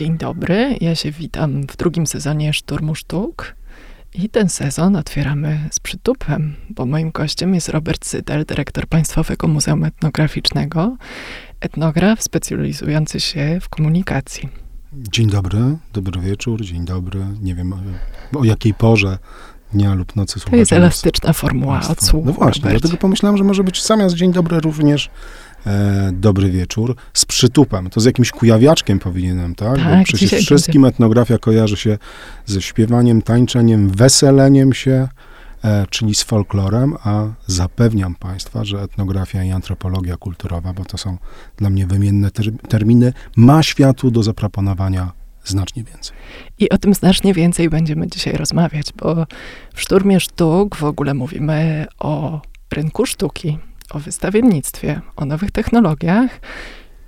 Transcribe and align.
Dzień 0.00 0.18
dobry, 0.18 0.76
ja 0.80 0.94
się 0.94 1.10
witam 1.10 1.66
w 1.66 1.76
drugim 1.76 2.06
sezonie 2.06 2.52
Szturmu 2.52 2.94
Sztuk. 2.94 3.54
I 4.14 4.28
ten 4.28 4.48
sezon 4.48 4.96
otwieramy 4.96 5.68
z 5.70 5.80
przytupem, 5.80 6.56
bo 6.70 6.86
moim 6.86 7.10
gościem 7.10 7.54
jest 7.54 7.68
Robert 7.68 8.06
Sydel, 8.06 8.44
dyrektor 8.44 8.86
Państwowego 8.86 9.48
Muzeum 9.48 9.84
Etnograficznego, 9.84 10.96
etnograf 11.60 12.22
specjalizujący 12.22 13.20
się 13.20 13.58
w 13.62 13.68
komunikacji. 13.68 14.48
Dzień 14.92 15.30
dobry, 15.30 15.58
dobry 15.92 16.20
wieczór, 16.20 16.62
dzień 16.62 16.84
dobry. 16.84 17.24
Nie 17.42 17.54
wiem 17.54 17.74
o 18.36 18.44
jakiej 18.44 18.74
porze 18.74 19.18
dnia 19.72 19.94
lub 19.94 20.16
nocy 20.16 20.32
słuchacie. 20.32 20.50
To 20.50 20.56
jest 20.56 20.72
elastyczna 20.72 21.32
formuła 21.32 21.80
odsłuchu. 21.88 22.26
No 22.26 22.32
właśnie, 22.32 22.62
Robercie. 22.62 22.80
dlatego 22.80 23.00
pomyślałem, 23.00 23.38
że 23.38 23.44
może 23.44 23.64
być 23.64 23.84
zamiast 23.84 24.14
dzień 24.14 24.32
dobry 24.32 24.60
również 24.60 25.10
e, 25.66 26.10
dobry 26.12 26.50
wieczór 26.50 26.96
z 27.14 27.24
przytupem. 27.24 27.90
To 27.90 28.00
z 28.00 28.04
jakimś 28.04 28.30
kujawiaczkiem 28.30 28.98
powinienem, 28.98 29.54
tak? 29.54 29.78
Bo 29.78 29.84
Tak, 29.84 30.04
przecież 30.04 30.20
dzisiaj 30.20 30.42
wszystkim 30.42 30.84
etnografia 30.84 31.38
kojarzy 31.38 31.76
się 31.76 31.98
ze 32.46 32.62
śpiewaniem, 32.62 33.22
tańczeniem, 33.22 33.90
weseleniem 33.90 34.72
się, 34.72 35.08
e, 35.64 35.86
czyli 35.90 36.14
z 36.14 36.22
folklorem, 36.22 36.94
a 37.04 37.26
zapewniam 37.46 38.14
Państwa, 38.14 38.64
że 38.64 38.82
etnografia 38.82 39.44
i 39.44 39.50
antropologia 39.50 40.16
kulturowa, 40.16 40.72
bo 40.72 40.84
to 40.84 40.98
są 40.98 41.18
dla 41.56 41.70
mnie 41.70 41.86
wymienne 41.86 42.30
ter 42.30 42.46
terminy, 42.68 43.12
ma 43.36 43.62
światu 43.62 44.10
do 44.10 44.22
zaproponowania 44.22 45.12
znacznie 45.44 45.84
więcej. 45.84 46.16
I 46.58 46.70
o 46.70 46.78
tym 46.78 46.94
znacznie 46.94 47.34
więcej 47.34 47.70
będziemy 47.70 48.06
dzisiaj 48.06 48.36
rozmawiać, 48.36 48.86
bo 48.96 49.26
w 49.74 49.80
Szturmie 49.80 50.20
Sztuk 50.20 50.76
w 50.76 50.84
ogóle 50.84 51.14
mówimy 51.14 51.86
o 51.98 52.40
rynku 52.72 53.06
sztuki, 53.06 53.58
o 53.90 53.98
wystawiennictwie, 53.98 55.00
o 55.16 55.24
nowych 55.24 55.50
technologiach 55.50 56.40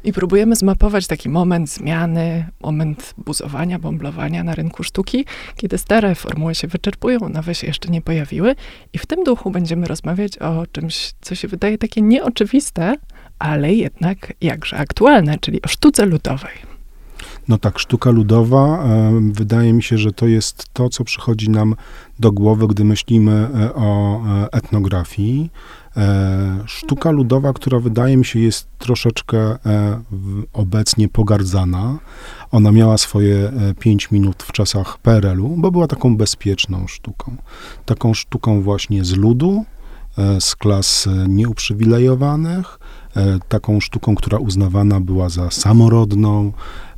i 0.04 0.12
próbujemy 0.12 0.56
zmapować 0.56 1.06
taki 1.06 1.28
moment 1.28 1.70
zmiany, 1.70 2.46
moment 2.62 3.14
buzowania, 3.18 3.78
bomblowania 3.78 4.44
na 4.44 4.54
rynku 4.54 4.82
sztuki, 4.82 5.24
kiedy 5.56 5.78
stare 5.78 6.14
formuły 6.14 6.54
się 6.54 6.68
wyczerpują, 6.68 7.28
nowe 7.28 7.54
się 7.54 7.66
jeszcze 7.66 7.88
nie 7.88 8.02
pojawiły. 8.02 8.54
I 8.92 8.98
w 8.98 9.06
tym 9.06 9.24
duchu 9.24 9.50
będziemy 9.50 9.86
rozmawiać 9.86 10.38
o 10.38 10.66
czymś, 10.72 11.12
co 11.20 11.34
się 11.34 11.48
wydaje 11.48 11.78
takie 11.78 12.02
nieoczywiste, 12.02 12.96
ale 13.38 13.74
jednak 13.74 14.32
jakże 14.40 14.76
aktualne, 14.76 15.38
czyli 15.38 15.62
o 15.62 15.68
sztuce 15.68 16.06
ludowej. 16.06 16.72
No 17.48 17.58
tak, 17.58 17.78
sztuka 17.78 18.10
ludowa, 18.10 18.84
wydaje 19.32 19.72
mi 19.72 19.82
się, 19.82 19.98
że 19.98 20.12
to 20.12 20.26
jest 20.26 20.66
to, 20.72 20.88
co 20.88 21.04
przychodzi 21.04 21.50
nam 21.50 21.74
do 22.18 22.32
głowy, 22.32 22.68
gdy 22.68 22.84
myślimy 22.84 23.48
e, 23.54 23.74
o 23.74 24.20
e, 24.26 24.52
etnografii. 24.52 25.50
E, 25.96 26.64
Sztuka 26.66 27.10
ludowa, 27.10 27.52
która 27.52 27.78
wydaje 27.78 28.16
mi 28.16 28.24
się 28.24 28.38
jest 28.38 28.68
troszeczkę 28.78 29.38
e, 29.38 29.58
obecnie 30.52 31.08
pogardzana. 31.08 31.98
Ona 32.50 32.72
miała 32.72 32.98
swoje 32.98 33.36
e, 33.36 33.74
5 33.74 34.10
minut 34.10 34.42
w 34.42 34.52
czasach 34.52 34.98
PRL-u, 34.98 35.48
bo 35.56 35.70
była 35.70 35.86
taką 35.86 36.16
bezpieczną 36.16 36.86
sztuką. 36.86 37.36
Taką 37.84 38.14
sztuką 38.14 38.62
właśnie 38.62 39.04
z 39.04 39.16
ludu, 39.16 39.64
e, 40.18 40.40
z 40.40 40.56
klas 40.56 41.06
e, 41.06 41.28
nieuprzywilejowanych, 41.28 42.78
e, 43.16 43.38
taką 43.48 43.80
sztuką, 43.80 44.14
która 44.14 44.38
uznawana 44.38 45.00
była 45.00 45.28
za 45.28 45.50
samorodną, 45.50 46.52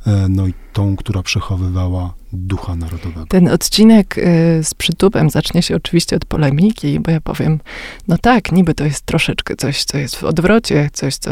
e, 0.07 0.27
no 0.29 0.47
i 0.47 0.53
tą, 0.73 0.95
która 0.95 1.23
przechowywała 1.23 2.13
ducha 2.35 2.75
narodowego. 2.75 3.25
Ten 3.29 3.47
odcinek 3.47 4.17
y, 4.17 4.23
z 4.63 4.73
przytupem 4.73 5.29
zacznie 5.29 5.61
się 5.61 5.75
oczywiście 5.75 6.15
od 6.15 6.25
polemiki, 6.25 6.99
bo 6.99 7.11
ja 7.11 7.21
powiem, 7.21 7.59
no 8.07 8.17
tak, 8.17 8.51
niby 8.51 8.73
to 8.73 8.83
jest 8.83 9.01
troszeczkę 9.05 9.55
coś, 9.55 9.83
co 9.83 9.97
jest 9.97 10.15
w 10.15 10.23
odwrocie, 10.23 10.89
coś, 10.93 11.15
co 11.15 11.31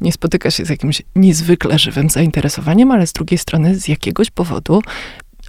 nie 0.00 0.12
spotyka 0.12 0.50
się 0.50 0.64
z 0.64 0.68
jakimś 0.68 1.02
niezwykle 1.16 1.78
żywym 1.78 2.10
zainteresowaniem, 2.10 2.90
ale 2.90 3.06
z 3.06 3.12
drugiej 3.12 3.38
strony 3.38 3.74
z 3.78 3.88
jakiegoś 3.88 4.30
powodu 4.30 4.82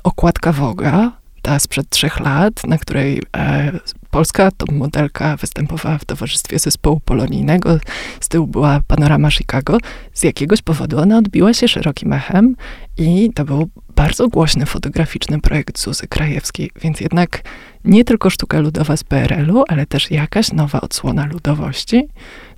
okładka 0.03 0.51
Woga, 0.51 1.11
ta 1.41 1.59
sprzed 1.59 1.89
trzech 1.89 2.19
lat, 2.19 2.67
na 2.67 2.77
której 2.77 3.21
e, 3.37 3.79
polska 4.17 4.51
top 4.51 4.71
modelka 4.71 5.37
występowała 5.37 5.97
w 5.97 6.05
towarzystwie 6.05 6.59
zespołu 6.59 6.99
polonijnego, 6.99 7.79
z 8.19 8.27
tyłu 8.27 8.47
była 8.47 8.81
panorama 8.87 9.31
Chicago, 9.31 9.77
z 10.13 10.23
jakiegoś 10.23 10.61
powodu 10.61 10.99
ona 10.99 11.17
odbiła 11.17 11.53
się 11.53 11.67
szerokim 11.67 12.13
echem 12.13 12.55
i 12.97 13.31
to 13.35 13.45
był 13.45 13.69
bardzo 13.95 14.27
głośny 14.27 14.65
fotograficzny 14.65 15.41
projekt 15.41 15.79
Zuzy 15.79 16.07
Krajewskiej, 16.07 16.71
więc 16.81 17.01
jednak 17.01 17.43
nie 17.85 18.03
tylko 18.03 18.29
sztuka 18.29 18.59
ludowa 18.59 18.97
z 18.97 19.03
PRL-u, 19.03 19.63
ale 19.67 19.85
też 19.85 20.11
jakaś 20.11 20.51
nowa 20.51 20.81
odsłona 20.81 21.25
ludowości 21.25 22.07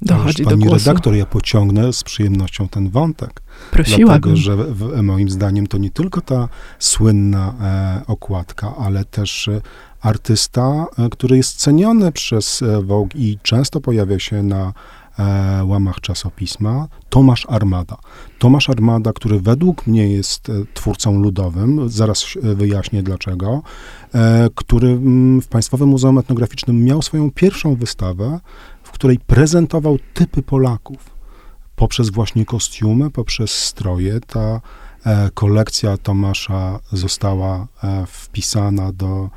dochodzi 0.01 0.23
Ależ 0.23 0.35
do 0.35 0.49
Pani 0.49 0.65
głosu. 0.65 0.85
redaktor, 0.85 1.15
ja 1.15 1.25
pociągnę 1.25 1.93
z 1.93 2.03
przyjemnością 2.03 2.67
ten 2.67 2.89
wątek. 2.89 3.41
Prosiłabym. 3.71 4.05
Dlatego, 4.05 4.35
że 4.35 4.55
w, 4.55 5.01
moim 5.01 5.29
zdaniem 5.29 5.67
to 5.67 5.77
nie 5.77 5.89
tylko 5.89 6.21
ta 6.21 6.49
słynna 6.79 7.53
e, 7.61 8.01
okładka, 8.07 8.73
ale 8.79 9.05
też 9.05 9.47
e, 9.47 9.61
artysta, 10.01 10.85
e, 10.97 11.09
który 11.09 11.37
jest 11.37 11.57
ceniony 11.57 12.11
przez 12.11 12.61
e, 12.61 12.81
Vogue 12.81 13.09
i 13.15 13.37
często 13.43 13.81
pojawia 13.81 14.19
się 14.19 14.43
na 14.43 14.73
e, 15.19 15.63
łamach 15.63 15.99
czasopisma, 15.99 16.87
Tomasz 17.09 17.45
Armada. 17.49 17.97
Tomasz 18.39 18.69
Armada, 18.69 19.13
który 19.13 19.39
według 19.39 19.87
mnie 19.87 20.09
jest 20.09 20.51
twórcą 20.73 21.19
ludowym, 21.21 21.89
zaraz 21.89 22.25
wyjaśnię 22.41 23.03
dlaczego, 23.03 23.61
który 24.55 24.87
mm, 24.87 25.41
w 25.41 25.47
Państwowym 25.47 25.89
Muzeum 25.89 26.17
Etnograficznym 26.17 26.83
miał 26.83 27.01
swoją 27.01 27.31
pierwszą 27.31 27.75
wystawę, 27.75 28.39
w 28.83 28.91
której 28.91 29.19
prezentował 29.19 29.97
typy 30.13 30.41
Polaków 30.41 31.19
poprzez 31.75 32.09
właśnie 32.09 32.45
kostiumy, 32.45 33.11
poprzez 33.11 33.51
stroje. 33.51 34.19
Ta 34.19 34.61
kolekcja 35.33 35.97
Tomasza 35.97 36.79
została 36.91 37.67
wpisana 38.07 38.91
do 38.91 39.29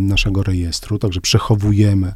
naszego 0.00 0.42
rejestru, 0.42 0.98
także 0.98 1.20
przechowujemy 1.20 2.06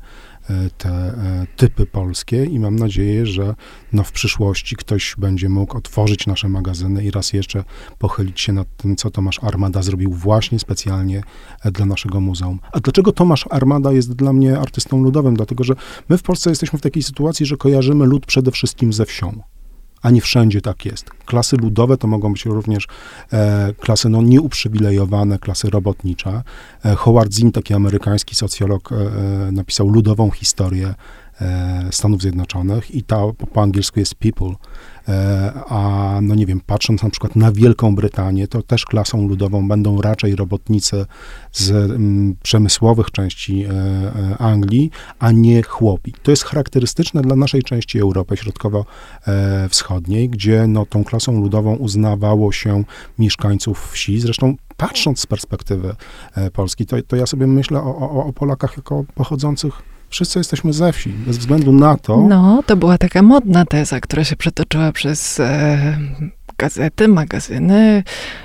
e, 0.51 0.71
te 0.79 0.89
e, 0.89 1.47
typy 1.57 1.87
polskie 1.87 2.45
i 2.45 2.59
mam 2.59 2.77
nadzieję, 2.77 3.27
że 3.27 3.55
no, 3.93 4.03
w 4.03 4.13
przyszłości 4.13 4.77
ktoś 4.77 5.15
będzie 5.19 5.49
mógł 5.49 5.77
otworzyć 5.77 6.27
nasze 6.27 6.49
magazyny 6.49 7.05
i 7.05 7.11
raz 7.11 7.33
jeszcze 7.33 7.65
pochylić 7.99 8.41
się 8.41 8.53
nad 8.53 8.77
tym, 8.77 8.97
co 8.97 9.11
Tomasz 9.11 9.45
Armada 9.45 9.83
zrobił 9.83 10.13
właśnie 10.13 10.59
specjalnie 10.59 11.23
e, 11.65 11.71
dla 11.71 11.87
naszego 11.87 12.21
muzeum. 12.21 12.59
A 12.73 12.81
dlaczego 12.81 13.13
Tomasz 13.13 13.45
Armada 13.51 13.93
jest 13.93 14.13
dla 14.13 14.33
mnie 14.33 14.59
artystą 14.59 15.03
ludowym? 15.03 15.37
Dlatego, 15.37 15.65
że 15.65 15.75
my 16.09 16.19
w 16.19 16.23
Polsce 16.23 16.51
jesteśmy 16.51 16.79
w 16.79 16.83
takiej 16.83 17.03
sytuacji, 17.03 17.47
że 17.47 17.57
kojarzymy 17.57 18.07
lud 18.07 18.27
przede 18.27 18.51
wszystkim 18.51 18.93
ze 18.93 19.07
wsią. 19.07 19.43
A 20.03 20.11
nie 20.11 20.21
wszędzie 20.21 20.61
tak 20.61 20.85
jest. 20.85 21.11
Klasy 21.11 21.57
ludowe 21.57 21.97
to 21.97 22.07
mogą 22.07 22.33
być 22.33 22.45
również 22.45 22.87
e, 23.33 23.73
klasy 23.81 24.09
no, 24.09 24.23
nieuprzywilejowane, 24.23 25.39
klasy 25.39 25.71
robotnicze. 25.71 26.43
E, 26.85 26.95
Howard 26.95 27.33
Zinn, 27.33 27.53
taki 27.53 27.75
amerykański 27.75 28.35
socjolog, 28.35 28.93
e, 28.93 28.97
e, 28.97 29.53
napisał 29.53 29.89
ludową 29.89 30.31
historię 30.31 30.95
Stanów 31.91 32.23
Zjednoczonych 32.23 32.95
i 32.95 33.03
ta 33.03 33.17
po, 33.53 33.63
angielsku 33.63 34.01
jest 34.01 34.15
people. 34.15 34.55
E, 35.09 35.53
a 35.69 36.19
no 36.23 36.35
nie 36.35 36.47
wiem, 36.47 36.61
patrząc 36.67 37.03
na 37.03 37.11
przykład 37.11 37.37
na 37.37 37.53
Wielką 37.53 37.95
Brytanię, 37.95 38.49
to 38.49 38.63
też 38.63 38.85
klasą 38.85 39.29
ludową 39.29 39.69
będą 39.69 40.01
raczej 40.01 40.37
robotnicy 40.37 41.07
z 41.53 41.71
mm, 41.71 42.37
przemysłowych 42.43 43.11
części 43.11 43.65
e, 43.65 43.71
e, 43.71 44.39
Anglii, 44.39 44.91
a 45.19 45.33
nie 45.33 45.63
chłopi. 45.63 46.15
To 46.23 46.31
jest 46.31 46.45
charakterystyczne 46.45 47.23
dla 47.23 47.37
naszej 47.37 47.63
części 47.63 48.01
Europy 48.01 48.37
Środkowo-Wschodniej, 48.37 50.29
gdzie 50.29 50.67
no, 50.67 50.87
tą 50.87 51.05
klasą 51.05 51.41
ludową 51.41 51.77
uznawało 51.77 52.53
się 52.53 52.85
mieszkańców 53.19 53.91
wsi. 53.93 54.21
Zresztą 54.21 54.57
patrząc 54.77 55.21
z 55.21 55.27
perspektywy 55.27 55.97
e, 56.35 56.51
Polski, 56.51 56.87
to, 56.87 56.97
to 57.07 57.17
ja 57.17 57.27
sobie 57.27 57.47
myślę 57.47 57.81
o, 57.81 57.97
o, 57.99 58.25
o 58.25 58.33
Polakach 58.33 58.77
jako 58.77 59.05
pochodzących 59.15 59.96
Wszyscy 60.09 60.39
jesteśmy 60.39 60.73
ze 60.73 60.93
wsi, 60.93 61.11
bez 61.11 61.39
względu 61.39 61.73
na 61.73 61.97
to, 61.97 62.21
No, 62.21 62.63
to 62.67 62.77
była 62.77 62.99
taka 62.99 63.23
modna 63.23 63.65
teza, 63.65 64.01
która 64.01 64.25
się 64.25 64.37
przetoczyła 64.37 64.93
przez 64.93 65.41
e, 65.41 65.99
gazety, 66.59 67.09
magazyny. 67.09 68.03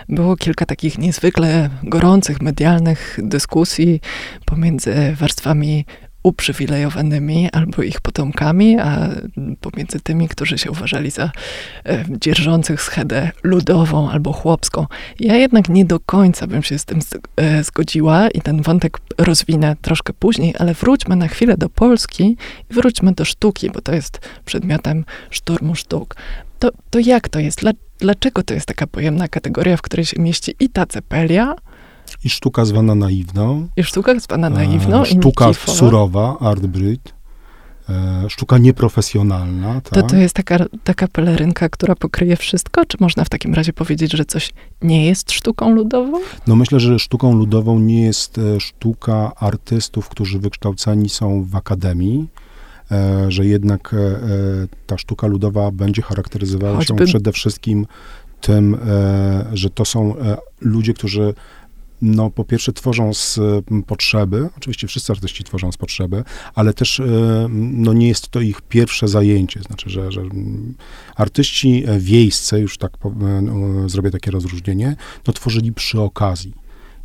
Było 0.09 0.35
kilka 0.35 0.65
takich 0.65 0.97
niezwykle 0.97 1.69
gorących, 1.83 2.41
medialnych 2.41 3.19
dyskusji 3.23 4.01
pomiędzy 4.45 5.15
warstwami 5.19 5.85
uprzywilejowanymi 6.23 7.49
albo 7.51 7.83
ich 7.83 8.01
potomkami, 8.01 8.79
a 8.79 9.09
pomiędzy 9.61 9.99
tymi, 9.99 10.27
którzy 10.27 10.57
się 10.57 10.71
uważali 10.71 11.11
za 11.11 11.31
e, 11.85 12.05
dzierżących 12.09 12.81
schedę 12.81 13.31
ludową 13.43 14.09
albo 14.09 14.33
chłopską. 14.33 14.85
Ja 15.19 15.35
jednak 15.35 15.69
nie 15.69 15.85
do 15.85 15.99
końca 15.99 16.47
bym 16.47 16.63
się 16.63 16.79
z 16.79 16.85
tym 16.85 16.99
e, 17.35 17.63
zgodziła 17.63 18.29
i 18.29 18.41
ten 18.41 18.61
wątek 18.61 18.99
rozwinę 19.17 19.75
troszkę 19.81 20.13
później, 20.13 20.53
ale 20.59 20.73
wróćmy 20.73 21.15
na 21.15 21.27
chwilę 21.27 21.57
do 21.57 21.69
Polski 21.69 22.37
i 22.69 22.73
wróćmy 22.73 23.11
do 23.13 23.25
sztuki, 23.25 23.69
bo 23.69 23.81
to 23.81 23.93
jest 23.93 24.19
przedmiotem 24.45 25.05
szturmu 25.29 25.75
sztuk. 25.75 26.15
To, 26.59 26.69
to 26.89 26.99
jak 26.99 27.29
to 27.29 27.39
jest? 27.39 27.59
Dla, 27.59 27.71
dlaczego 27.99 28.43
to 28.43 28.53
jest 28.53 28.65
taka 28.65 28.87
pojemna 28.87 29.27
kategoria, 29.27 29.77
w 29.77 29.81
której 29.81 30.05
się 30.05 30.21
mieści 30.21 30.55
i 30.59 30.69
ta 30.69 30.85
cepelia, 30.85 31.55
i 32.23 32.29
sztuka 32.29 32.65
zwana 32.65 32.95
naiwną, 32.95 33.67
i 33.77 33.83
sztuka 33.83 34.19
zwana 34.19 34.47
e, 34.47 34.49
naiwną, 34.49 35.03
i 35.03 35.07
sztuka 35.07 35.53
surowa, 35.53 36.37
art 36.39 36.65
brut, 36.65 37.13
e, 37.89 38.29
sztuka 38.29 38.57
nieprofesjonalna. 38.57 39.81
To 39.81 39.95
tak? 39.95 40.09
to 40.09 40.15
jest 40.15 40.35
taka, 40.35 40.65
taka 40.83 41.07
pelerynka, 41.07 41.69
która 41.69 41.95
pokryje 41.95 42.35
wszystko? 42.35 42.85
Czy 42.85 42.97
można 42.99 43.23
w 43.23 43.29
takim 43.29 43.53
razie 43.53 43.73
powiedzieć, 43.73 44.11
że 44.11 44.25
coś 44.25 44.51
nie 44.81 45.05
jest 45.05 45.31
sztuką 45.31 45.71
ludową? 45.71 46.19
No 46.47 46.55
myślę, 46.55 46.79
że 46.79 46.99
sztuką 46.99 47.35
ludową 47.35 47.79
nie 47.79 48.03
jest 48.03 48.37
e, 48.37 48.59
sztuka 48.59 49.31
artystów, 49.35 50.09
którzy 50.09 50.39
wykształceni 50.39 51.09
są 51.09 51.43
w 51.43 51.55
akademii, 51.55 52.27
e, 52.91 53.31
że 53.31 53.45
jednak 53.45 53.95
ta 54.87 54.97
sztuka 54.97 55.27
ludowa 55.27 55.71
będzie 55.71 56.01
charakteryzowała 56.01 56.77
Choćby... 56.77 56.97
się 56.97 57.05
przede 57.05 57.31
wszystkim 57.31 57.85
tym, 58.41 58.77
że 59.53 59.69
to 59.69 59.85
są 59.85 60.15
ludzie, 60.61 60.93
którzy 60.93 61.33
no 62.01 62.29
po 62.29 62.43
pierwsze 62.43 62.73
tworzą 62.73 63.13
z 63.13 63.39
potrzeby, 63.87 64.49
oczywiście 64.57 64.87
wszyscy 64.87 65.13
artyści 65.13 65.43
tworzą 65.43 65.71
z 65.71 65.77
potrzeby, 65.77 66.23
ale 66.55 66.73
też 66.73 66.99
e, 66.99 67.03
no 67.49 67.93
nie 67.93 68.07
jest 68.07 68.29
to 68.29 68.41
ich 68.41 68.61
pierwsze 68.61 69.07
zajęcie, 69.07 69.61
znaczy, 69.61 69.89
że, 69.89 70.11
że 70.11 70.21
artyści 71.15 71.83
wiejscy, 71.99 72.59
już 72.59 72.77
tak 72.77 72.91
no, 73.41 73.89
zrobię 73.89 74.11
takie 74.11 74.31
rozróżnienie, 74.31 74.95
no 75.27 75.33
tworzyli 75.33 75.73
przy 75.73 76.01
okazji. 76.01 76.53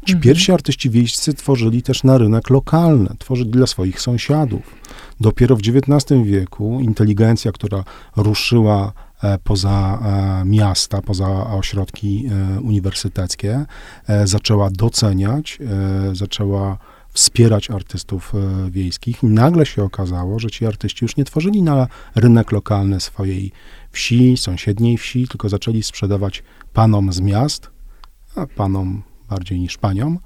Ci 0.07 0.13
mhm. 0.13 0.23
pierwsi 0.23 0.53
artyści 0.53 0.91
wiejscy 0.91 1.35
tworzyli 1.35 1.83
też 1.83 2.05
na 2.05 2.19
rynek 2.19 2.51
lokalny, 2.51 3.09
tworzyli 3.19 3.51
dla 3.51 3.67
swoich 3.67 4.01
sąsiadów. 4.01 4.75
Dopiero 5.21 5.57
w 5.57 5.61
XIX 5.61 6.23
wieku 6.25 6.81
inteligencja, 6.81 7.53
która 7.53 7.85
ruszyła 8.17 8.93
E, 8.93 9.06
poza 9.45 9.99
e, 10.03 10.45
miasta, 10.45 11.03
poza 11.03 11.51
ośrodki 11.51 12.27
e, 12.27 12.61
uniwersyteckie, 12.61 13.65
zaczęła 14.25 14.71
doceniać, 14.71 15.59
zaczęła 16.13 16.79
wspierać 17.13 17.71
artystów 17.71 18.33
wiejskich. 18.71 19.23
Nagle 19.23 19.67
się 19.67 19.85
okazało, 19.85 20.39
że 20.39 20.51
ci 20.51 20.67
artyści 20.67 21.05
już 21.05 21.17
nie 21.17 21.25
tworzyli 21.25 21.63
na 21.63 21.87
rynek 22.15 22.53
lokalny 22.53 23.01
swojej 23.01 23.53
wsi, 23.91 24.37
sąsiedniej 24.37 24.99
wsi, 24.99 25.29
tylko 25.29 25.49
zaczęli 25.49 25.83
sprzedawać 25.83 26.43
panom 26.73 27.13
z 27.13 27.21
miast, 27.21 27.71
a 28.37 28.47
panom 28.47 29.03
bardziej 29.29 29.61
niż 29.61 29.77
paniom, 29.77 30.19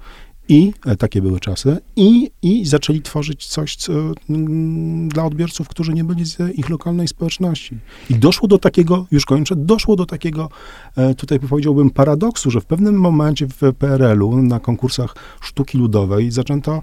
i 0.51 0.73
takie 0.99 1.21
były 1.21 1.39
czasy, 1.39 1.77
i, 1.95 2.31
i 2.41 2.65
zaczęli 2.65 3.01
tworzyć 3.01 3.45
coś 3.45 3.75
co, 3.75 3.93
mm, 4.29 5.09
dla 5.09 5.25
odbiorców, 5.25 5.67
którzy 5.67 5.93
nie 5.93 6.03
byli 6.03 6.25
z 6.25 6.57
ich 6.57 6.69
lokalnej 6.69 7.07
społeczności. 7.07 7.77
I 8.09 8.15
doszło 8.15 8.47
do 8.47 8.57
takiego, 8.57 9.05
już 9.11 9.25
kończę, 9.25 9.55
doszło 9.55 9.95
do 9.95 10.05
takiego, 10.05 10.49
e, 10.95 11.15
tutaj 11.15 11.39
powiedziałbym, 11.39 11.89
paradoksu, 11.89 12.51
że 12.51 12.61
w 12.61 12.65
pewnym 12.65 12.95
momencie 12.95 13.47
w 13.47 13.73
PRL-u 13.79 14.41
na 14.41 14.59
konkursach 14.59 15.15
sztuki 15.41 15.77
ludowej 15.77 16.31
zaczęto 16.31 16.81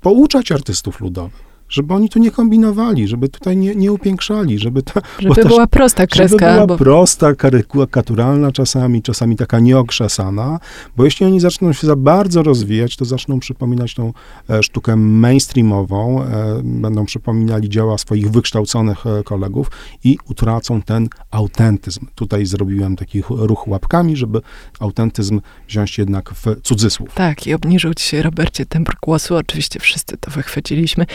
pouczać 0.00 0.52
artystów 0.52 1.00
ludowych 1.00 1.55
żeby 1.68 1.94
oni 1.94 2.08
tu 2.08 2.18
nie 2.18 2.30
kombinowali, 2.30 3.08
żeby 3.08 3.28
tutaj 3.28 3.56
nie, 3.56 3.74
nie 3.74 3.92
upiększali, 3.92 4.58
żeby 4.58 4.82
ta, 4.82 5.00
żeby 5.18 5.44
była 5.44 5.66
prosta 5.66 6.06
kreska. 6.06 6.54
Żeby 6.54 6.66
była 6.66 6.78
prosta, 6.78 7.34
karykaturalna 7.34 8.52
czasami, 8.52 9.02
czasami 9.02 9.36
taka 9.36 9.60
nieokrzesana, 9.60 10.58
bo 10.96 11.04
jeśli 11.04 11.26
oni 11.26 11.40
zaczną 11.40 11.72
się 11.72 11.86
za 11.86 11.96
bardzo 11.96 12.42
rozwijać, 12.42 12.96
to 12.96 13.04
zaczną 13.04 13.40
przypominać 13.40 13.94
tą 13.94 14.12
e, 14.50 14.62
sztukę 14.62 14.96
mainstreamową, 14.96 16.22
e, 16.22 16.60
będą 16.64 17.06
przypominali 17.06 17.68
dzieła 17.68 17.98
swoich 17.98 18.30
wykształconych 18.30 19.06
e, 19.06 19.22
kolegów 19.22 19.70
i 20.04 20.18
utracą 20.30 20.82
ten 20.82 21.08
autentyzm. 21.30 22.06
Tutaj 22.14 22.46
zrobiłem 22.46 22.96
taki 22.96 23.22
ruch 23.28 23.68
łapkami, 23.68 24.16
żeby 24.16 24.40
autentyzm 24.80 25.40
wziąć 25.68 25.98
jednak 25.98 26.30
w 26.34 26.60
cudzysłów. 26.62 27.14
Tak, 27.14 27.46
i 27.46 27.54
obniżył 27.54 27.94
ci 27.94 28.04
się, 28.04 28.22
Robercie, 28.22 28.66
tembr 28.66 28.94
głosu. 29.02 29.36
Oczywiście 29.36 29.80
wszyscy 29.80 30.16
to 30.16 30.30
wychwyciliśmy. 30.30 31.06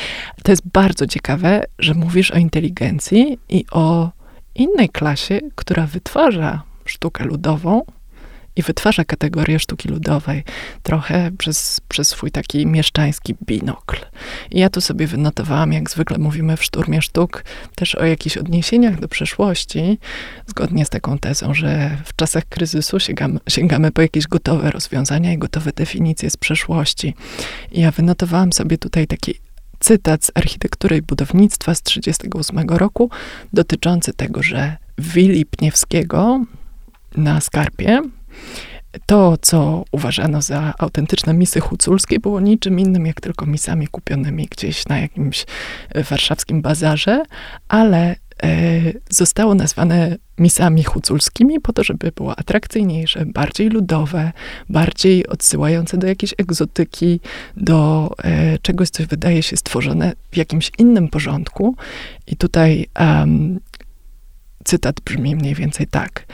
To 0.43 0.51
jest 0.51 0.67
bardzo 0.73 1.07
ciekawe, 1.07 1.63
że 1.79 1.93
mówisz 1.93 2.31
o 2.31 2.37
inteligencji 2.37 3.39
i 3.49 3.65
o 3.71 4.11
innej 4.55 4.89
klasie, 4.89 5.39
która 5.55 5.87
wytwarza 5.87 6.63
sztukę 6.85 7.25
ludową 7.25 7.81
i 8.55 8.61
wytwarza 8.61 9.05
kategorię 9.05 9.59
sztuki 9.59 9.89
ludowej 9.89 10.43
trochę 10.83 11.31
przez, 11.37 11.81
przez 11.87 12.07
swój 12.07 12.31
taki 12.31 12.67
mieszczański 12.67 13.35
binokl. 13.45 13.97
I 14.51 14.59
ja 14.59 14.69
tu 14.69 14.81
sobie 14.81 15.07
wynotowałam, 15.07 15.73
jak 15.73 15.89
zwykle 15.89 16.17
mówimy 16.17 16.57
w 16.57 16.63
Szturmie 16.63 17.01
Sztuk, 17.01 17.43
też 17.75 17.95
o 17.95 18.05
jakichś 18.05 18.37
odniesieniach 18.37 18.99
do 18.99 19.07
przeszłości, 19.07 19.99
zgodnie 20.47 20.85
z 20.85 20.89
taką 20.89 21.19
tezą, 21.19 21.53
że 21.53 21.97
w 22.05 22.15
czasach 22.15 22.45
kryzysu 22.49 22.99
sięgamy, 22.99 23.39
sięgamy 23.49 23.91
po 23.91 24.01
jakieś 24.01 24.27
gotowe 24.27 24.71
rozwiązania 24.71 25.33
i 25.33 25.37
gotowe 25.37 25.71
definicje 25.75 26.29
z 26.29 26.37
przeszłości. 26.37 27.15
I 27.71 27.81
ja 27.81 27.91
wynotowałam 27.91 28.53
sobie 28.53 28.77
tutaj 28.77 29.07
taki 29.07 29.35
cytat 29.81 30.25
z 30.25 30.31
architektury 30.35 30.97
i 30.97 31.01
budownictwa 31.01 31.75
z 31.75 31.81
1938 31.81 32.77
roku, 32.77 33.09
dotyczący 33.53 34.13
tego, 34.13 34.43
że 34.43 34.77
willi 34.97 35.45
Pniewskiego 35.45 36.45
na 37.17 37.41
Skarpie. 37.41 38.01
To, 39.05 39.37
co 39.41 39.83
uważano 39.91 40.41
za 40.41 40.73
autentyczne 40.79 41.33
misy 41.33 41.59
huculskie, 41.59 42.19
było 42.19 42.39
niczym 42.39 42.79
innym, 42.79 43.05
jak 43.05 43.21
tylko 43.21 43.45
misami 43.45 43.87
kupionymi 43.87 44.47
gdzieś 44.51 44.87
na 44.87 44.99
jakimś 44.99 45.45
warszawskim 46.09 46.61
bazarze, 46.61 47.23
ale 47.67 48.15
E, 48.15 48.20
zostało 49.09 49.55
nazwane 49.55 50.17
misami 50.37 50.83
huculskimi 50.83 51.59
po 51.59 51.73
to, 51.73 51.83
żeby 51.83 52.11
było 52.15 52.39
atrakcyjniejsze, 52.39 53.25
bardziej 53.25 53.69
ludowe, 53.69 54.31
bardziej 54.69 55.27
odsyłające 55.27 55.97
do 55.97 56.07
jakiejś 56.07 56.33
egzotyki, 56.37 57.19
do 57.57 58.11
e, 58.23 58.57
czegoś, 58.59 58.89
co 58.89 59.03
wydaje 59.05 59.43
się 59.43 59.57
stworzone 59.57 60.13
w 60.31 60.37
jakimś 60.37 60.71
innym 60.77 61.07
porządku. 61.07 61.75
I 62.27 62.35
tutaj 62.35 62.85
um, 62.99 63.59
cytat 64.63 65.01
brzmi 65.01 65.35
mniej 65.35 65.55
więcej 65.55 65.87
tak. 65.87 66.25